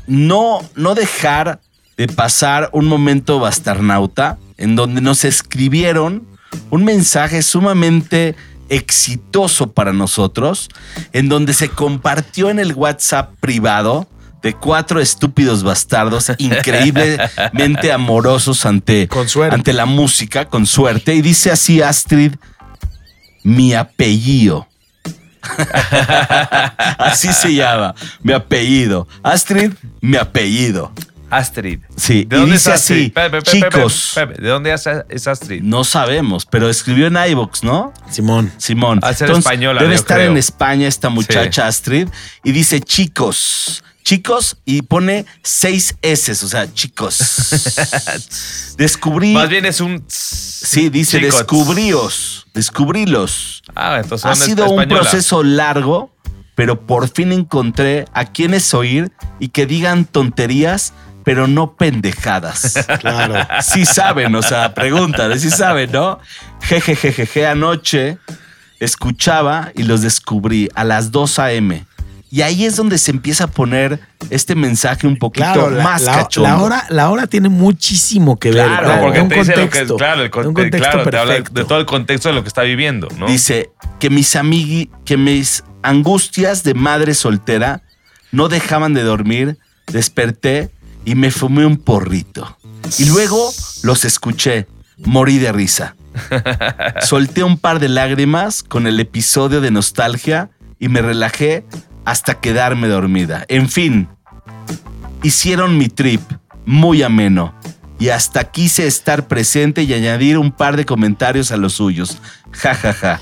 no, 0.06 0.60
no 0.76 0.94
dejar 0.94 1.60
de 1.96 2.08
pasar 2.08 2.70
un 2.72 2.86
momento 2.86 3.40
bastarnauta 3.40 4.38
en 4.58 4.76
donde 4.76 5.00
nos 5.00 5.24
escribieron 5.24 6.26
un 6.70 6.84
mensaje 6.84 7.42
sumamente 7.42 8.36
exitoso 8.68 9.72
para 9.72 9.92
nosotros, 9.92 10.68
en 11.12 11.28
donde 11.28 11.54
se 11.54 11.68
compartió 11.68 12.50
en 12.50 12.58
el 12.58 12.74
WhatsApp 12.74 13.30
privado 13.40 14.08
de 14.42 14.54
cuatro 14.54 15.00
estúpidos 15.00 15.62
bastardos 15.62 16.30
increíblemente 16.38 17.92
amorosos 17.92 18.66
ante, 18.66 19.08
ante 19.50 19.72
la 19.72 19.86
música, 19.86 20.46
con 20.46 20.66
suerte. 20.66 21.14
Y 21.14 21.22
dice 21.22 21.50
así 21.50 21.82
Astrid, 21.82 22.34
mi 23.42 23.74
apellido. 23.74 24.66
Así 26.98 27.32
se 27.32 27.54
llama, 27.54 27.94
mi 28.20 28.32
apellido. 28.32 29.06
Astrid, 29.22 29.74
mi 30.00 30.16
apellido. 30.16 30.90
Astrid. 31.30 31.80
Sí, 31.96 32.24
¿De 32.24 32.36
y 32.36 32.40
dónde 32.40 32.52
dice 32.52 32.70
es 32.70 32.74
Astrid? 32.76 32.96
así, 33.00 33.10
Pepe, 33.10 33.30
Pepe, 33.42 33.50
Pepe, 33.60 33.70
chicos. 33.76 34.12
Pepe, 34.14 34.42
¿De 34.42 34.48
dónde 34.48 34.72
es 35.08 35.26
Astrid? 35.26 35.62
No 35.62 35.82
sabemos, 35.84 36.46
pero 36.46 36.68
escribió 36.70 37.06
en 37.08 37.16
iVoox, 37.16 37.62
¿no? 37.64 37.92
Simón. 38.10 38.52
Simón. 38.58 39.00
Al 39.02 39.16
ser 39.16 39.30
española, 39.32 39.82
Debe 39.82 39.94
estar 39.94 40.18
creo. 40.18 40.30
en 40.30 40.36
España 40.36 40.86
esta 40.86 41.08
muchacha 41.08 41.66
Astrid 41.66 42.08
y 42.44 42.52
dice 42.52 42.80
chicos. 42.80 43.82
Chicos, 44.04 44.56
y 44.64 44.82
pone 44.82 45.26
seis 45.42 45.96
S, 46.00 46.30
o 46.30 46.34
sea, 46.36 46.72
chicos. 46.72 47.18
Descubrí. 48.78 49.32
Más 49.32 49.48
bien 49.48 49.64
es 49.64 49.80
un. 49.80 50.04
Sí, 50.06 50.90
dice 50.90 51.18
Chicos. 51.18 51.38
descubríos. 51.38 52.46
Descubrílos. 52.54 53.62
Ah, 53.74 53.98
entonces 54.00 54.24
Ha 54.24 54.34
son 54.36 54.46
sido 54.46 54.70
un 54.70 54.86
proceso 54.88 55.42
largo, 55.42 56.12
pero 56.54 56.86
por 56.86 57.08
fin 57.08 57.32
encontré 57.32 58.04
a 58.12 58.26
quienes 58.26 58.72
oír 58.74 59.10
y 59.40 59.48
que 59.48 59.66
digan 59.66 60.04
tonterías, 60.04 60.92
pero 61.26 61.48
no 61.48 61.74
pendejadas. 61.74 62.86
Claro. 63.00 63.34
Sí 63.60 63.84
saben, 63.84 64.32
o 64.36 64.42
sea, 64.42 64.72
preguntan, 64.74 65.38
sí 65.40 65.50
saben, 65.50 65.90
¿no? 65.90 66.20
Jejejejeje, 66.62 67.46
anoche 67.48 68.18
escuchaba 68.78 69.72
y 69.74 69.82
los 69.82 70.02
descubrí 70.02 70.68
a 70.74 70.84
las 70.84 71.10
2 71.10 71.38
a.m. 71.40 71.84
Y 72.30 72.42
ahí 72.42 72.64
es 72.64 72.76
donde 72.76 72.98
se 72.98 73.10
empieza 73.10 73.44
a 73.44 73.46
poner 73.48 73.98
este 74.30 74.54
mensaje 74.54 75.06
un 75.06 75.16
poquito 75.16 75.52
Claro, 75.52 75.70
más 75.82 76.02
la- 76.02 76.12
cachondo. 76.12 76.48
la 76.48 76.62
hora, 76.62 76.86
la 76.90 77.08
hora 77.10 77.26
tiene 77.26 77.48
muchísimo 77.48 78.38
que 78.38 78.50
ver. 78.52 78.66
Claro, 78.66 78.88
de 78.90 78.96
porque 78.98 79.20
un 79.20 79.28
te 79.28 79.34
dice 79.36 79.50
lo 79.50 79.56
que 79.56 79.62
es, 79.62 79.68
contexto, 79.70 79.96
claro, 79.96 80.22
el 80.22 80.30
de 80.30 80.36
un 80.38 80.54
conte- 80.54 80.62
contexto 80.70 80.90
claro, 80.90 81.10
te 81.10 81.18
habla 81.18 81.34
de 81.34 81.64
todo 81.64 81.78
el 81.80 81.86
contexto 81.86 82.28
de 82.28 82.34
lo 82.36 82.42
que 82.42 82.48
está 82.48 82.62
viviendo, 82.62 83.08
¿no? 83.18 83.26
Dice 83.26 83.70
que 83.98 84.10
mis 84.10 84.36
amigui, 84.36 84.90
que 85.04 85.16
mis 85.16 85.64
angustias 85.82 86.62
de 86.62 86.74
madre 86.74 87.14
soltera 87.14 87.82
no 88.30 88.48
dejaban 88.48 88.94
de 88.94 89.02
dormir. 89.02 89.58
Desperté 89.86 90.70
y 91.06 91.14
me 91.14 91.30
fumé 91.30 91.64
un 91.64 91.78
porrito. 91.78 92.58
Y 92.98 93.06
luego 93.06 93.50
los 93.82 94.04
escuché. 94.04 94.66
Morí 94.98 95.38
de 95.38 95.52
risa. 95.52 95.94
Solté 97.02 97.44
un 97.44 97.58
par 97.58 97.78
de 97.78 97.88
lágrimas 97.88 98.62
con 98.62 98.86
el 98.86 98.98
episodio 98.98 99.60
de 99.60 99.70
nostalgia 99.70 100.50
y 100.78 100.88
me 100.88 101.00
relajé 101.00 101.64
hasta 102.04 102.40
quedarme 102.40 102.88
dormida. 102.88 103.44
En 103.48 103.68
fin, 103.68 104.08
hicieron 105.22 105.78
mi 105.78 105.88
trip 105.88 106.20
muy 106.64 107.02
ameno 107.02 107.54
y 107.98 108.08
hasta 108.08 108.44
quise 108.44 108.86
estar 108.86 109.28
presente 109.28 109.82
y 109.82 109.94
añadir 109.94 110.38
un 110.38 110.50
par 110.50 110.76
de 110.76 110.84
comentarios 110.84 111.52
a 111.52 111.56
los 111.56 111.74
suyos. 111.74 112.18
Ja, 112.52 112.74
ja, 112.74 112.92
ja. 112.92 113.20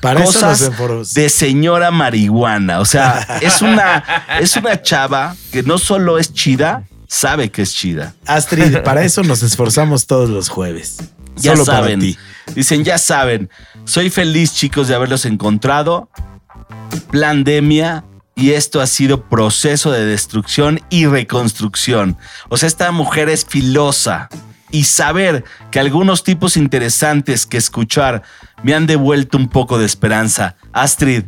Para 0.00 0.24
eso 0.24 0.40
Cosas 0.40 1.14
de 1.14 1.28
señora 1.28 1.90
marihuana. 1.90 2.80
O 2.80 2.84
sea, 2.84 3.26
es 3.40 3.62
una, 3.62 4.04
es 4.40 4.56
una 4.56 4.80
chava 4.80 5.34
que 5.52 5.62
no 5.62 5.78
solo 5.78 6.18
es 6.18 6.32
chida, 6.32 6.84
sabe 7.08 7.50
que 7.50 7.62
es 7.62 7.74
chida. 7.74 8.14
Astrid, 8.26 8.78
para 8.84 9.04
eso 9.04 9.22
nos 9.22 9.42
esforzamos 9.42 10.06
todos 10.06 10.28
los 10.30 10.48
jueves. 10.48 10.98
Ya 11.36 11.52
Solo 11.52 11.64
saben. 11.64 11.82
para 11.82 12.00
ti. 12.00 12.18
Dicen, 12.54 12.84
ya 12.84 12.98
saben. 12.98 13.50
Soy 13.84 14.10
feliz, 14.10 14.54
chicos, 14.54 14.88
de 14.88 14.94
haberlos 14.94 15.24
encontrado. 15.26 16.08
Plandemia. 17.10 18.04
Y 18.34 18.50
esto 18.52 18.80
ha 18.82 18.86
sido 18.86 19.28
proceso 19.28 19.90
de 19.90 20.04
destrucción 20.04 20.80
y 20.90 21.06
reconstrucción. 21.06 22.18
O 22.50 22.58
sea, 22.58 22.66
esta 22.66 22.90
mujer 22.92 23.30
es 23.30 23.46
filosa. 23.46 24.28
Y 24.70 24.84
saber 24.84 25.44
que 25.70 25.80
algunos 25.80 26.22
tipos 26.22 26.56
interesantes 26.56 27.46
que 27.46 27.56
escuchar 27.56 28.22
me 28.62 28.74
han 28.74 28.86
devuelto 28.86 29.38
un 29.38 29.48
poco 29.48 29.78
de 29.78 29.86
esperanza. 29.86 30.56
Astrid, 30.72 31.24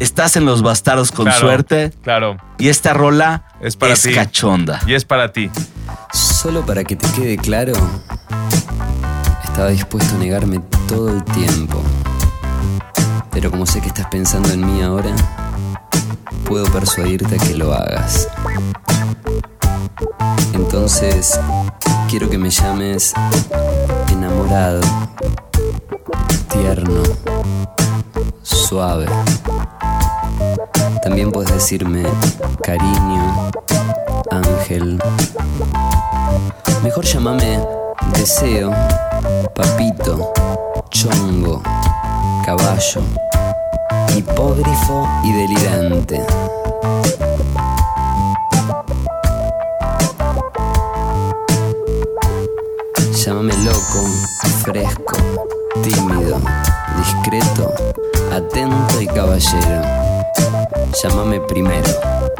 estás 0.00 0.36
en 0.36 0.44
los 0.44 0.62
bastardos 0.62 1.12
con 1.12 1.24
Claro, 1.26 1.40
suerte. 1.40 1.92
Claro. 2.02 2.36
Y 2.58 2.68
esta 2.68 2.92
rola 2.94 3.44
Es 3.60 3.76
para 3.76 3.94
ti. 3.94 4.12
cachonda. 4.14 4.80
Y 4.86 4.94
es 4.94 5.04
para 5.04 5.32
ti. 5.32 5.50
Solo 6.12 6.64
para 6.64 6.84
que 6.84 6.96
te 6.96 7.08
quede 7.12 7.36
claro, 7.36 7.72
estaba 9.44 9.68
dispuesto 9.68 10.14
a 10.16 10.18
negarme 10.18 10.60
todo 10.88 11.08
el 11.10 11.24
tiempo. 11.24 11.82
Pero 13.30 13.50
como 13.50 13.66
sé 13.66 13.80
que 13.80 13.88
estás 13.88 14.06
pensando 14.06 14.50
en 14.50 14.64
mí 14.66 14.82
ahora, 14.82 15.10
puedo 16.46 16.64
persuadirte 16.66 17.34
a 17.34 17.38
que 17.38 17.54
lo 17.54 17.72
hagas. 17.74 18.28
Entonces, 20.54 21.38
quiero 22.08 22.30
que 22.30 22.38
me 22.38 22.48
llames 22.50 23.12
enamorado, 24.10 24.80
tierno, 26.50 27.02
suave. 28.42 29.06
También 31.06 31.30
puedes 31.30 31.52
decirme 31.52 32.02
cariño, 32.64 33.48
ángel, 34.28 35.00
Mejor 36.82 37.04
llámame 37.04 37.60
deseo, 38.12 38.72
papito, 39.54 40.32
chongo, 40.90 41.62
caballo, 42.44 43.02
hipógrifo 44.16 45.08
y 45.22 45.32
delirante. 45.32 46.26
Llámame 53.24 53.54
loco, 53.58 54.08
fresco, 54.64 55.16
tímido, 55.84 56.40
discreto, 56.98 57.72
atento 58.32 59.00
y 59.00 59.06
caballero. 59.06 60.05
Llámame 61.02 61.40
primero. 61.40 61.90
¿Por 61.90 62.36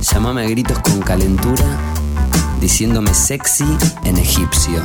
Llámame 0.00 0.40
a 0.42 0.48
gritos 0.48 0.78
con 0.78 0.98
calentura, 1.00 1.62
diciéndome 2.58 3.12
sexy 3.12 3.66
en 4.02 4.16
egipcio. 4.16 4.80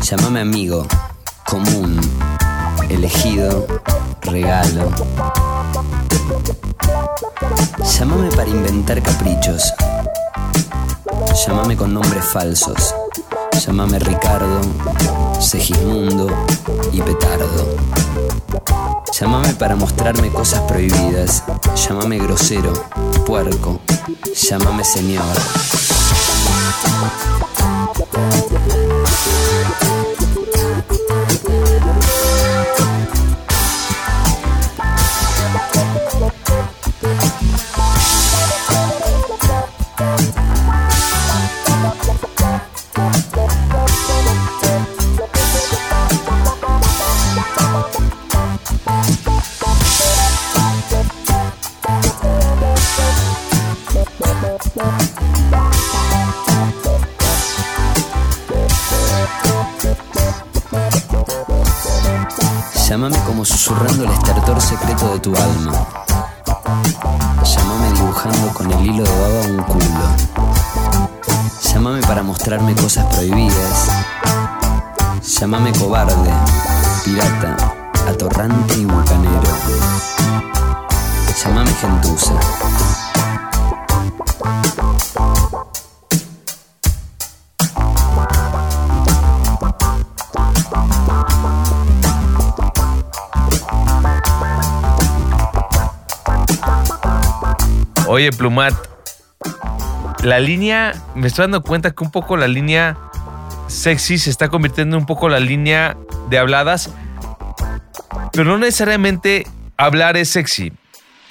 Llámame 0.00 0.40
amigo, 0.40 0.86
común, 1.44 2.00
elegido, 2.88 3.66
regalo. 4.22 4.88
Llámame 7.98 8.30
para 8.30 8.48
inventar 8.48 9.02
caprichos. 9.02 9.70
Llámame 11.46 11.76
con 11.76 11.92
nombres 11.92 12.24
falsos. 12.24 12.94
Llámame 13.66 13.98
Ricardo, 13.98 14.62
Segismundo 15.38 16.26
y 16.90 17.02
Petardo. 17.02 17.76
Llámame 19.20 19.52
para 19.52 19.76
mostrarme 19.76 20.30
cosas 20.30 20.62
prohibidas. 20.62 21.44
Llámame 21.76 22.16
grosero, 22.16 22.72
puerco. 23.26 23.78
Llámame 24.48 24.82
señor. 24.82 25.36
Llámame 62.90 63.18
como 63.20 63.44
susurrando 63.44 64.02
el 64.02 64.10
estertor 64.10 64.60
secreto 64.60 65.12
de 65.12 65.20
tu 65.20 65.36
alma. 65.36 65.72
Llámame 67.44 67.92
dibujando 67.92 68.52
con 68.52 68.68
el 68.68 68.84
hilo 68.84 69.04
de 69.04 69.20
baba 69.20 69.40
un 69.46 69.62
culo. 69.62 69.86
Llámame 71.72 72.00
para 72.00 72.24
mostrarme 72.24 72.74
cosas 72.74 73.06
prohibidas. 73.14 73.90
Llámame 75.22 75.70
cobarde, 75.70 76.32
pirata, 77.04 77.56
atorrante 78.08 78.74
y 78.74 78.84
bucanero. 78.84 79.40
Llámame 81.44 81.70
gentuza. 81.74 82.34
Oye, 98.12 98.32
Plumat, 98.32 98.74
la 100.24 100.40
línea, 100.40 101.00
me 101.14 101.28
estoy 101.28 101.44
dando 101.44 101.62
cuenta 101.62 101.92
que 101.92 102.02
un 102.02 102.10
poco 102.10 102.36
la 102.36 102.48
línea 102.48 102.98
sexy 103.68 104.18
se 104.18 104.30
está 104.30 104.48
convirtiendo 104.48 104.96
en 104.96 105.02
un 105.02 105.06
poco 105.06 105.28
la 105.28 105.38
línea 105.38 105.96
de 106.28 106.36
habladas, 106.36 106.90
pero 108.32 108.44
no 108.44 108.58
necesariamente 108.58 109.46
hablar 109.76 110.16
es 110.16 110.28
sexy. 110.28 110.72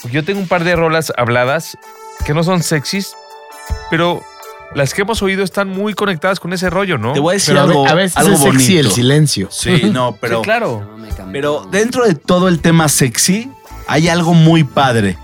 Yo 0.10 0.24
tengo 0.24 0.40
un 0.40 0.48
par 0.48 0.64
de 0.64 0.74
rolas 0.78 1.12
habladas 1.18 1.78
que 2.26 2.34
no 2.34 2.46
son 2.46 2.64
sexys, 2.64 3.14
pero 3.90 4.24
las 4.74 4.94
que 4.94 5.02
hemos 5.02 5.22
oído 5.22 5.44
están 5.44 5.68
muy 5.68 5.94
conectadas 5.94 6.40
con 6.40 6.54
ese 6.54 6.70
rollo, 6.70 6.98
¿no? 6.98 7.12
Te 7.12 7.20
voy 7.20 7.32
a 7.32 7.34
decir 7.34 7.56
Pero 7.56 7.64
algo, 7.66 7.88
a 7.90 7.94
veces 7.94 8.16
algo 8.16 8.36
es 8.36 8.40
sexy 8.40 8.76
bonito. 8.76 8.88
el 8.88 8.92
silencio. 8.96 9.50
Sí, 9.52 9.90
no, 9.92 10.18
pero, 10.22 10.38
Sí, 10.38 10.44
claro. 10.44 10.90
Pero 11.34 11.68
dentro 11.70 12.06
de 12.06 12.16
todo 12.16 12.48
el 12.48 12.62
tema 12.62 12.88
sexy 12.88 13.52
hay 13.86 14.08
algo 14.08 14.34
muy 14.34 14.64
padre. 14.64 15.18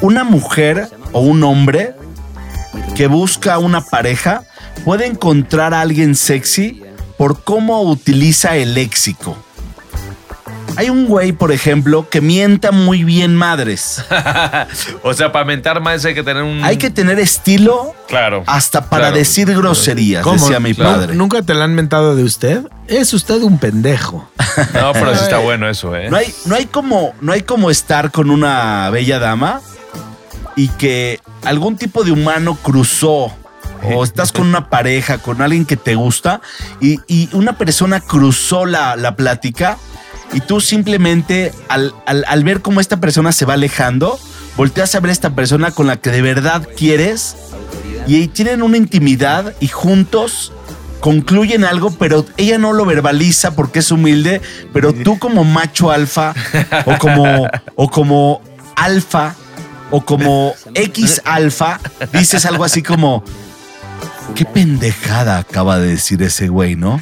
Una 0.00 0.24
mujer 0.24 0.88
o 1.12 1.20
un 1.20 1.42
hombre 1.44 1.94
que 2.96 3.06
busca 3.06 3.58
una 3.58 3.80
pareja 3.80 4.42
puede 4.84 5.06
encontrar 5.06 5.74
a 5.74 5.80
alguien 5.80 6.14
sexy 6.16 6.82
por 7.16 7.42
cómo 7.44 7.82
utiliza 7.82 8.56
el 8.56 8.74
léxico. 8.74 9.36
Hay 10.74 10.88
un 10.88 11.06
güey, 11.06 11.32
por 11.32 11.52
ejemplo, 11.52 12.08
que 12.08 12.22
mienta 12.22 12.72
muy 12.72 13.04
bien 13.04 13.36
madres. 13.36 14.02
o 15.02 15.12
sea, 15.12 15.30
para 15.30 15.44
mentar 15.44 15.80
más 15.82 16.02
hay 16.06 16.14
que 16.14 16.22
tener 16.22 16.42
un. 16.42 16.64
Hay 16.64 16.78
que 16.78 16.88
tener 16.88 17.18
estilo 17.18 17.94
Claro. 18.08 18.42
hasta 18.46 18.88
para 18.88 19.04
Claro. 19.08 19.16
decir 19.16 19.54
groserías, 19.54 20.22
¿Cómo? 20.24 20.36
decía 20.38 20.60
mi 20.60 20.70
¿Nu- 20.70 20.76
padre. 20.82 21.14
¿Nunca 21.14 21.42
te 21.42 21.52
la 21.52 21.64
han 21.64 21.74
mentado 21.74 22.16
de 22.16 22.24
usted? 22.24 22.62
Es 22.88 23.12
usted 23.12 23.42
un 23.42 23.58
pendejo. 23.58 24.30
No, 24.72 24.92
pero 24.94 25.14
sí 25.14 25.20
está 25.24 25.38
bueno 25.38 25.68
eso, 25.68 25.94
¿eh? 25.94 26.08
No 26.08 26.16
hay, 26.16 26.32
no 26.46 26.54
hay 26.56 26.64
como, 26.64 27.12
no 27.20 27.32
hay 27.32 27.42
como 27.42 27.70
estar 27.70 28.10
con 28.10 28.30
una 28.30 28.88
bella 28.88 29.18
dama 29.18 29.60
y 30.56 30.68
que 30.68 31.20
algún 31.44 31.76
tipo 31.76 32.04
de 32.04 32.12
humano 32.12 32.56
cruzó 32.62 33.32
o 33.84 34.04
estás 34.04 34.30
con 34.32 34.46
una 34.46 34.68
pareja, 34.70 35.18
con 35.18 35.42
alguien 35.42 35.64
que 35.66 35.76
te 35.76 35.94
gusta 35.96 36.40
y, 36.80 37.00
y 37.08 37.28
una 37.32 37.58
persona 37.58 38.00
cruzó 38.00 38.64
la, 38.64 38.94
la 38.96 39.16
plática 39.16 39.76
y 40.32 40.40
tú 40.40 40.60
simplemente 40.60 41.52
al, 41.68 41.92
al- 42.06 42.24
al 42.28 42.44
ver 42.44 42.62
cómo 42.62 42.80
esta 42.80 42.98
persona 42.98 43.32
se 43.32 43.44
va 43.44 43.54
alejando, 43.54 44.18
volteas 44.56 44.94
a 44.94 45.00
ver 45.00 45.10
a 45.10 45.12
esta 45.12 45.30
persona 45.34 45.72
con 45.72 45.86
la 45.88 45.96
que 45.96 46.10
de 46.10 46.22
verdad 46.22 46.66
quieres 46.76 47.36
y 48.06 48.28
tienen 48.28 48.62
una 48.62 48.76
intimidad 48.76 49.52
y 49.58 49.66
juntos 49.68 50.52
concluyen 51.00 51.64
algo, 51.64 51.90
pero 51.98 52.24
ella 52.36 52.58
no 52.58 52.72
lo 52.72 52.84
verbaliza 52.84 53.56
porque 53.56 53.80
es 53.80 53.90
humilde, 53.90 54.40
pero 54.72 54.92
tú 54.92 55.18
como 55.18 55.42
macho 55.42 55.90
alfa 55.90 56.32
o 56.86 56.96
como, 56.98 57.48
o 57.74 57.90
como 57.90 58.40
alfa 58.76 59.34
o 59.92 60.00
como 60.04 60.54
X 60.74 61.22
alfa, 61.24 61.78
dices 62.12 62.44
algo 62.46 62.64
así 62.64 62.82
como, 62.82 63.22
qué 64.34 64.44
pendejada 64.44 65.38
acaba 65.38 65.78
de 65.78 65.88
decir 65.88 66.20
ese 66.22 66.48
güey, 66.48 66.74
¿no? 66.74 67.00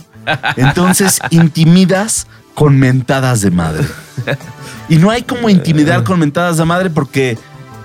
Entonces 0.56 1.20
intimidas 1.30 2.26
con 2.54 2.78
mentadas 2.78 3.40
de 3.40 3.50
madre. 3.50 3.86
Y 4.88 4.96
no 4.96 5.10
hay 5.10 5.22
como 5.22 5.48
intimidar 5.48 6.04
con 6.04 6.18
mentadas 6.18 6.58
de 6.58 6.64
madre 6.64 6.90
porque 6.90 7.38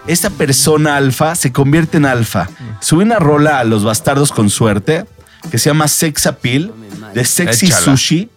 esa 0.07 0.29
persona 0.31 0.97
alfa 0.97 1.35
se 1.35 1.51
convierte 1.51 1.97
en 1.97 2.05
alfa. 2.05 2.49
Sube 2.81 3.03
una 3.03 3.19
rola 3.19 3.59
a 3.59 3.63
los 3.63 3.83
bastardos 3.83 4.31
con 4.31 4.49
suerte 4.49 5.05
que 5.49 5.57
se 5.57 5.69
llama 5.69 5.87
Sex 5.87 6.25
Appeal 6.25 6.73
de 7.13 7.23
Sexy 7.23 7.67
Échala. 7.67 7.81
Sushi. 7.81 8.29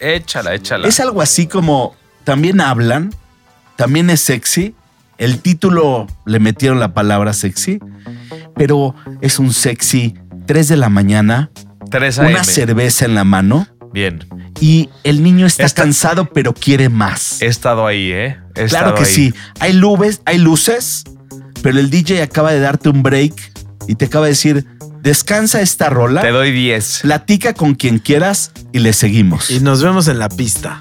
Échala, 0.00 0.54
échala. 0.54 0.88
Es 0.88 1.00
algo 1.00 1.20
así 1.20 1.46
como 1.46 1.96
también 2.24 2.60
hablan, 2.60 3.14
también 3.76 4.08
es 4.10 4.20
sexy. 4.20 4.74
El 5.18 5.40
título 5.40 6.06
le 6.26 6.38
metieron 6.40 6.78
la 6.80 6.92
palabra 6.92 7.32
sexy, 7.32 7.78
pero 8.54 8.94
es 9.22 9.38
un 9.38 9.52
sexy 9.52 10.14
3 10.46 10.68
de 10.68 10.76
la 10.76 10.88
mañana, 10.88 11.50
3 11.90 12.18
una 12.18 12.44
cerveza 12.44 13.04
en 13.06 13.14
la 13.14 13.24
mano 13.24 13.66
Bien. 13.92 14.24
y 14.60 14.90
el 15.04 15.22
niño 15.22 15.46
está 15.46 15.64
Esta- 15.64 15.82
cansado 15.82 16.26
pero 16.26 16.52
quiere 16.52 16.88
más. 16.88 17.40
He 17.40 17.46
estado 17.46 17.86
ahí, 17.86 18.10
¿eh? 18.12 18.36
He 18.54 18.66
Claro 18.66 18.94
que 18.94 19.04
ahí. 19.04 19.06
sí. 19.06 19.34
Hay 19.58 19.72
luces, 19.72 20.20
hay 20.26 20.38
luces, 20.38 21.04
pero 21.62 21.78
el 21.80 21.88
DJ 21.90 22.22
acaba 22.22 22.52
de 22.52 22.60
darte 22.60 22.88
un 22.90 23.02
break 23.02 23.32
y 23.88 23.94
te 23.94 24.04
acaba 24.06 24.26
de 24.26 24.32
decir, 24.32 24.66
descansa 25.02 25.60
esta 25.62 25.88
rola, 25.88 26.20
Te 26.20 26.30
doy 26.30 26.52
10. 26.52 27.00
platica 27.02 27.54
con 27.54 27.74
quien 27.74 27.98
quieras 28.00 28.52
y 28.72 28.80
le 28.80 28.92
seguimos. 28.92 29.50
Y 29.50 29.60
nos 29.60 29.82
vemos 29.82 30.08
en 30.08 30.18
la 30.18 30.28
pista. 30.28 30.78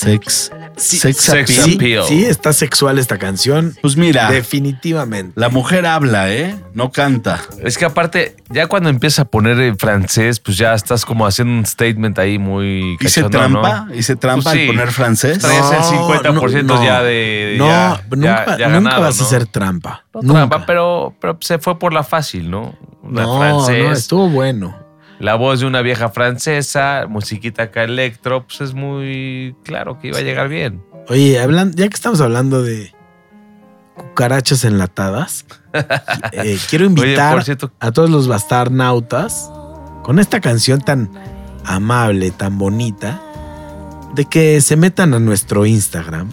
Sex 0.00 0.50
sí, 0.76 0.98
Sex 0.98 1.16
Sex 1.18 1.58
appeal. 1.60 1.74
appeal. 1.74 2.04
sí, 2.06 2.24
está 2.24 2.52
sexual 2.52 2.98
esta 2.98 3.18
canción. 3.18 3.74
Pues 3.82 3.96
mira, 3.96 4.30
Definitivamente. 4.30 5.32
la 5.38 5.48
mujer 5.48 5.86
habla, 5.86 6.32
¿eh? 6.32 6.56
No 6.74 6.90
canta. 6.92 7.40
Es 7.62 7.76
que 7.76 7.84
aparte, 7.84 8.36
ya 8.48 8.66
cuando 8.66 8.88
empieza 8.88 9.22
a 9.22 9.24
poner 9.26 9.58
en 9.60 9.76
francés, 9.78 10.40
pues 10.40 10.56
ya 10.56 10.74
estás 10.74 11.04
como 11.04 11.26
haciendo 11.26 11.52
un 11.54 11.66
statement 11.66 12.18
ahí 12.18 12.38
muy 12.38 12.96
Hice 13.00 13.22
cachondo, 13.22 13.38
trampa, 13.38 13.84
¿no? 13.88 13.94
hice 13.94 14.16
trampa 14.16 14.42
Pues 14.44 14.54
sí. 14.54 14.60
al 14.62 14.66
poner 14.68 14.90
francés. 14.92 15.38
Traes 15.38 15.64
el 15.72 15.98
50% 15.98 16.62
no, 16.64 16.84
ya 16.84 17.02
de. 17.02 17.56
No, 17.58 17.66
ya- 17.66 18.02
nunca, 18.10 18.46
ya- 18.46 18.58
ya 18.58 18.68
nunca 18.68 18.80
ganado, 18.90 19.02
vas 19.02 19.18
a 19.18 19.22
¿no? 19.22 19.26
hacer 19.26 19.46
trampa. 19.46 20.04
No 20.14 20.20
nunca. 20.22 20.32
trampa, 20.48 20.66
pero, 20.66 21.14
pero 21.20 21.36
se 21.40 21.58
fue 21.58 21.78
por 21.78 21.92
la 21.92 22.02
fácil, 22.04 22.50
¿no? 22.50 22.74
Una 23.02 23.22
no, 23.22 23.38
francés. 23.38 23.84
no, 23.84 23.92
estuvo 23.92 24.28
bueno. 24.28 24.76
La 25.20 25.34
voz 25.34 25.60
de 25.60 25.66
una 25.66 25.82
vieja 25.82 26.08
francesa, 26.08 27.04
musiquita 27.08 27.64
acá 27.64 27.84
electro, 27.84 28.46
pues 28.46 28.62
es 28.62 28.74
muy 28.74 29.54
claro 29.64 29.98
que 30.00 30.08
iba 30.08 30.18
a 30.18 30.22
llegar 30.22 30.48
bien. 30.48 30.82
Oye, 31.08 31.38
hablan, 31.38 31.72
ya 31.74 31.86
que 31.88 31.94
estamos 31.94 32.20
hablando 32.22 32.62
de 32.62 32.94
cucarachas 33.96 34.64
enlatadas, 34.64 35.44
eh, 36.32 36.58
quiero 36.70 36.86
invitar 36.86 37.44
cierto, 37.44 37.70
a 37.80 37.92
todos 37.92 38.08
los 38.08 38.28
bastarnautas 38.28 39.50
con 40.02 40.18
esta 40.18 40.40
canción 40.40 40.80
tan 40.80 41.10
amable, 41.66 42.30
tan 42.30 42.56
bonita, 42.56 43.20
de 44.14 44.24
que 44.24 44.62
se 44.62 44.76
metan 44.76 45.12
a 45.12 45.18
nuestro 45.18 45.66
Instagram, 45.66 46.32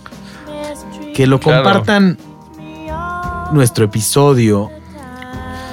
que 1.14 1.28
lo 1.28 1.42
Claro. 1.42 1.64
compartan 1.64 2.18
nuestro 3.52 3.84
episodio 3.86 4.72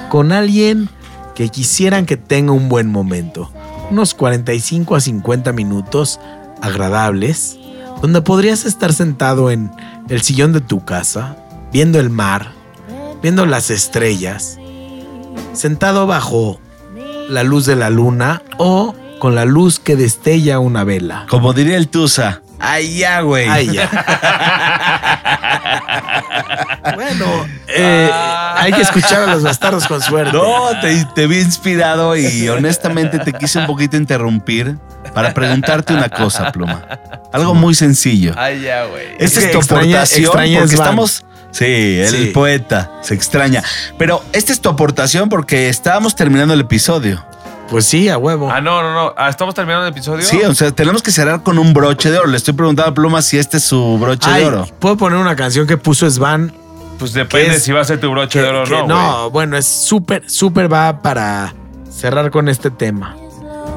con 0.09 0.33
alguien 0.33 0.89
que 1.35 1.49
quisieran 1.49 2.05
que 2.05 2.17
tenga 2.17 2.53
un 2.53 2.69
buen 2.69 2.89
momento. 2.89 3.51
Unos 3.91 4.13
45 4.13 4.95
a 4.95 4.99
50 5.01 5.51
minutos 5.51 6.19
agradables, 6.61 7.57
donde 8.01 8.21
podrías 8.21 8.65
estar 8.65 8.93
sentado 8.93 9.51
en 9.51 9.69
el 10.09 10.21
sillón 10.21 10.53
de 10.53 10.61
tu 10.61 10.83
casa, 10.85 11.37
viendo 11.71 11.99
el 11.99 12.09
mar, 12.09 12.51
viendo 13.21 13.45
las 13.45 13.69
estrellas, 13.69 14.57
sentado 15.53 16.07
bajo 16.07 16.59
la 17.29 17.43
luz 17.43 17.65
de 17.65 17.75
la 17.75 17.89
luna 17.89 18.41
o 18.57 18.95
con 19.19 19.35
la 19.35 19.45
luz 19.45 19.79
que 19.79 19.95
destella 19.95 20.59
una 20.59 20.83
vela. 20.83 21.25
Como 21.29 21.53
diría 21.53 21.77
el 21.77 21.89
Tusa. 21.89 22.41
Ay, 22.59 22.97
ya, 22.97 23.21
güey. 23.21 23.47
Ay, 23.47 23.71
ya. 23.71 23.89
bueno, 26.95 27.25
eh, 27.75 28.09
hay 28.57 28.71
que 28.73 28.81
escuchar 28.81 29.23
a 29.23 29.33
los 29.33 29.43
bastardos 29.43 29.87
con 29.87 30.01
suerte. 30.01 30.31
No, 30.33 30.69
te, 30.81 31.05
te 31.15 31.27
vi 31.27 31.39
inspirado 31.39 32.15
y 32.15 32.47
honestamente 32.49 33.19
te 33.19 33.33
quise 33.33 33.59
un 33.59 33.65
poquito 33.67 33.97
interrumpir 33.97 34.77
para 35.13 35.33
preguntarte 35.33 35.93
una 35.93 36.09
cosa, 36.09 36.51
Pluma. 36.51 36.85
Algo 37.33 37.53
muy 37.53 37.75
sencillo. 37.75 38.33
ay, 38.37 38.61
ya, 38.61 38.85
güey. 38.85 39.05
Esta 39.19 39.39
Es 39.41 39.51
tu 39.51 39.57
extraña- 39.59 39.97
aportación 39.97 40.25
extraña 40.25 40.59
porque 40.59 40.75
estamos... 40.75 41.25
Sí, 41.51 41.99
el 42.01 42.07
Sí. 42.09 42.25
poeta 42.33 42.91
se 43.01 43.13
extraña. 43.13 43.63
Pero 43.97 44.21
esta 44.33 44.51
es 44.51 44.59
tu 44.59 44.67
aportación 44.67 45.29
porque 45.29 45.69
estábamos 45.69 46.13
terminando 46.15 46.53
el 46.53 46.59
episodio. 46.61 47.23
Pues 47.69 47.85
sí, 47.85 48.09
a 48.09 48.17
huevo. 48.17 48.51
Ah, 48.51 48.59
no, 48.61 48.83
no, 48.83 48.93
no. 48.93 49.13
Ah, 49.17 49.29
¿Estamos 49.29 49.55
terminando 49.55 49.87
el 49.87 49.91
episodio? 49.93 50.21
Sí, 50.23 50.39
o 50.43 50.53
sea, 50.53 50.71
tenemos 50.71 51.01
que 51.01 51.11
cerrar 51.11 51.43
con 51.43 51.57
un 51.57 51.73
broche 51.73 52.11
de 52.11 52.19
oro. 52.19 52.27
Le 52.27 52.35
estoy 52.37 52.53
preguntando 52.53 52.91
a 52.91 52.93
Pluma 52.93 53.21
si 53.21 53.37
este 53.37 53.57
es 53.57 53.63
su 53.63 53.97
broche 53.97 54.29
Ay, 54.29 54.41
de 54.41 54.47
oro. 54.49 54.67
Puedo 54.79 54.97
poner 54.97 55.17
una 55.17 55.35
canción 55.37 55.65
que 55.65 55.77
puso 55.77 56.09
Svan. 56.09 56.53
Pues 56.99 57.13
depende 57.13 57.59
si 57.59 57.71
va 57.71 57.81
a 57.81 57.83
ser 57.83 57.99
tu 57.99 58.09
broche 58.11 58.41
de 58.41 58.47
oro 58.49 58.61
o 58.61 58.65
no. 58.65 58.75
güey. 58.85 58.87
no, 58.87 59.29
bueno, 59.31 59.57
es 59.57 59.65
súper, 59.67 60.29
súper 60.29 60.71
va 60.71 61.01
para 61.01 61.53
cerrar 61.89 62.31
con 62.31 62.47
este 62.49 62.71
tema. 62.71 63.15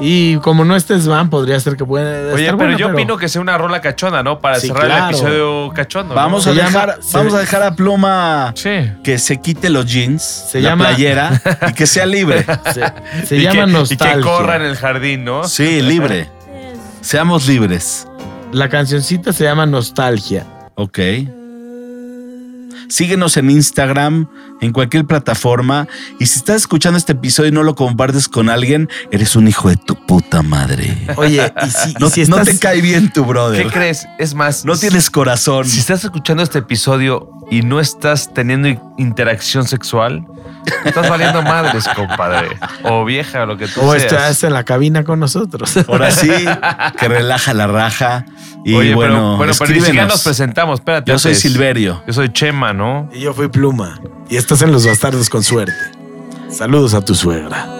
Y 0.01 0.37
como 0.37 0.63
no 0.63 0.77
esté 0.77 0.97
Svan, 1.01 1.29
podría 1.29 1.59
ser 1.59 1.75
que 1.75 1.83
pueda 1.83 2.33
Oye, 2.33 2.43
estar 2.45 2.57
pero 2.57 2.77
yo 2.77 2.87
opino 2.87 3.17
que 3.17 3.27
sea 3.27 3.41
una 3.41 3.57
rola 3.57 3.81
cachonda, 3.81 4.23
¿no? 4.23 4.39
Para 4.39 4.57
Sí, 4.57 4.67
cerrar 4.67 4.85
claro. 4.85 5.03
el 5.09 5.09
episodio 5.15 5.71
cachondo. 5.73 6.15
¿no? 6.15 6.21
Vamos 6.21 6.47
a 6.47 6.53
dejar, 6.53 6.99
se- 7.01 7.17
vamos 7.17 7.33
a 7.33 7.39
dejar 7.39 7.63
a 7.63 7.75
Pluma 7.75 8.53
Sí. 8.55 8.89
que 9.03 9.19
se 9.19 9.41
quite 9.41 9.69
los 9.69 9.85
jeans, 9.85 10.23
Se 10.23 10.61
la 10.61 10.69
llama- 10.69 10.85
playera 10.87 11.41
y 11.67 11.73
que 11.73 11.85
sea 11.85 12.05
libre. 12.05 12.45
Se, 13.25 13.41
llama 13.41 13.65
que, 13.65 13.71
Nostalgia. 13.73 14.13
Y 14.13 14.15
que 14.19 14.21
corra 14.21 14.55
en 14.55 14.61
el 14.61 14.77
jardín, 14.77 15.25
¿no? 15.25 15.43
Sí, 15.43 15.81
libre. 15.81 16.29
Seamos 17.01 17.45
libres. 17.47 18.07
La 18.53 18.69
cancioncita 18.69 19.33
se 19.33 19.43
llama 19.43 19.65
Nostalgia. 19.65 20.45
Ok. 20.75 20.99
Síguenos 22.89 23.37
en 23.37 23.49
Instagram, 23.51 24.27
en 24.61 24.71
cualquier 24.73 25.05
plataforma. 25.05 25.87
Y 26.19 26.25
si 26.25 26.39
estás 26.39 26.57
escuchando 26.57 26.97
este 26.97 27.13
episodio 27.13 27.49
y 27.49 27.51
no 27.53 27.63
lo 27.63 27.75
compartes 27.75 28.27
con 28.27 28.49
alguien, 28.49 28.89
eres 29.11 29.35
un 29.35 29.47
hijo 29.47 29.69
de 29.69 29.77
tu 29.77 29.95
puta 30.07 30.41
madre. 30.41 31.07
Oye, 31.15 31.53
y 31.65 31.69
si, 31.69 32.21
y 32.21 32.25
No, 32.25 32.43
te 32.43 32.57
cae 32.57 32.81
bien 32.81 33.13
tu 33.13 33.21
¿Qué 33.23 33.27
brother. 33.29 33.67
crees? 33.71 34.07
Es 34.17 34.33
más, 34.33 34.65
No 34.65 34.75
tienes 34.75 35.09
corazón. 35.09 35.65
Si 35.65 35.79
estás 35.79 36.03
escuchando 36.03 36.41
este 36.43 36.59
episodio 36.59 37.29
y 37.49 37.61
no 37.63 37.79
estás 37.79 38.33
teniendo 38.33 38.69
interacción 38.97 39.65
sexual, 39.65 40.25
estás 40.85 41.09
valiendo 41.09 41.41
madres, 41.41 41.87
compadre. 41.95 42.49
O 42.83 43.05
vieja, 43.05 43.43
o 43.43 43.45
lo 43.45 43.57
que 43.57 43.67
tú 43.67 43.81
o 43.81 43.91
seas. 43.93 44.03
estás 44.03 44.43
en 44.43 44.53
la 44.53 44.63
cabina 44.63 45.03
con 45.03 45.19
nosotros. 45.19 45.75
Ahora 45.87 46.11
sí, 46.11 46.29
que 46.99 47.07
relaja 47.07 47.53
la 47.53 47.67
raja. 47.67 48.25
Y 48.65 48.73
Oye, 48.75 48.93
bueno, 48.93 49.13
pero, 49.13 49.37
bueno, 49.37 49.37
pero 49.37 49.47
ni 49.47 49.53
siquiera 49.53 49.77
escríbenos. 49.77 50.07
nos 50.09 50.23
presentamos. 50.23 50.79
Espérate. 50.79 51.09
Yo 51.11 51.17
soy 51.17 51.31
antes. 51.31 51.41
Silverio. 51.41 52.03
Yo 52.05 52.13
soy 52.13 52.29
Chema, 52.29 52.73
¿no? 52.73 53.09
Y 53.13 53.21
yo 53.21 53.33
fui 53.33 53.47
Pluma. 53.47 53.99
Y 54.29 54.35
estás 54.35 54.61
en 54.61 54.71
Los 54.71 54.85
Bastardos 54.85 55.29
con 55.29 55.43
suerte. 55.43 55.73
Saludos 56.49 56.93
a 56.93 57.01
tu 57.01 57.15
suegra. 57.15 57.78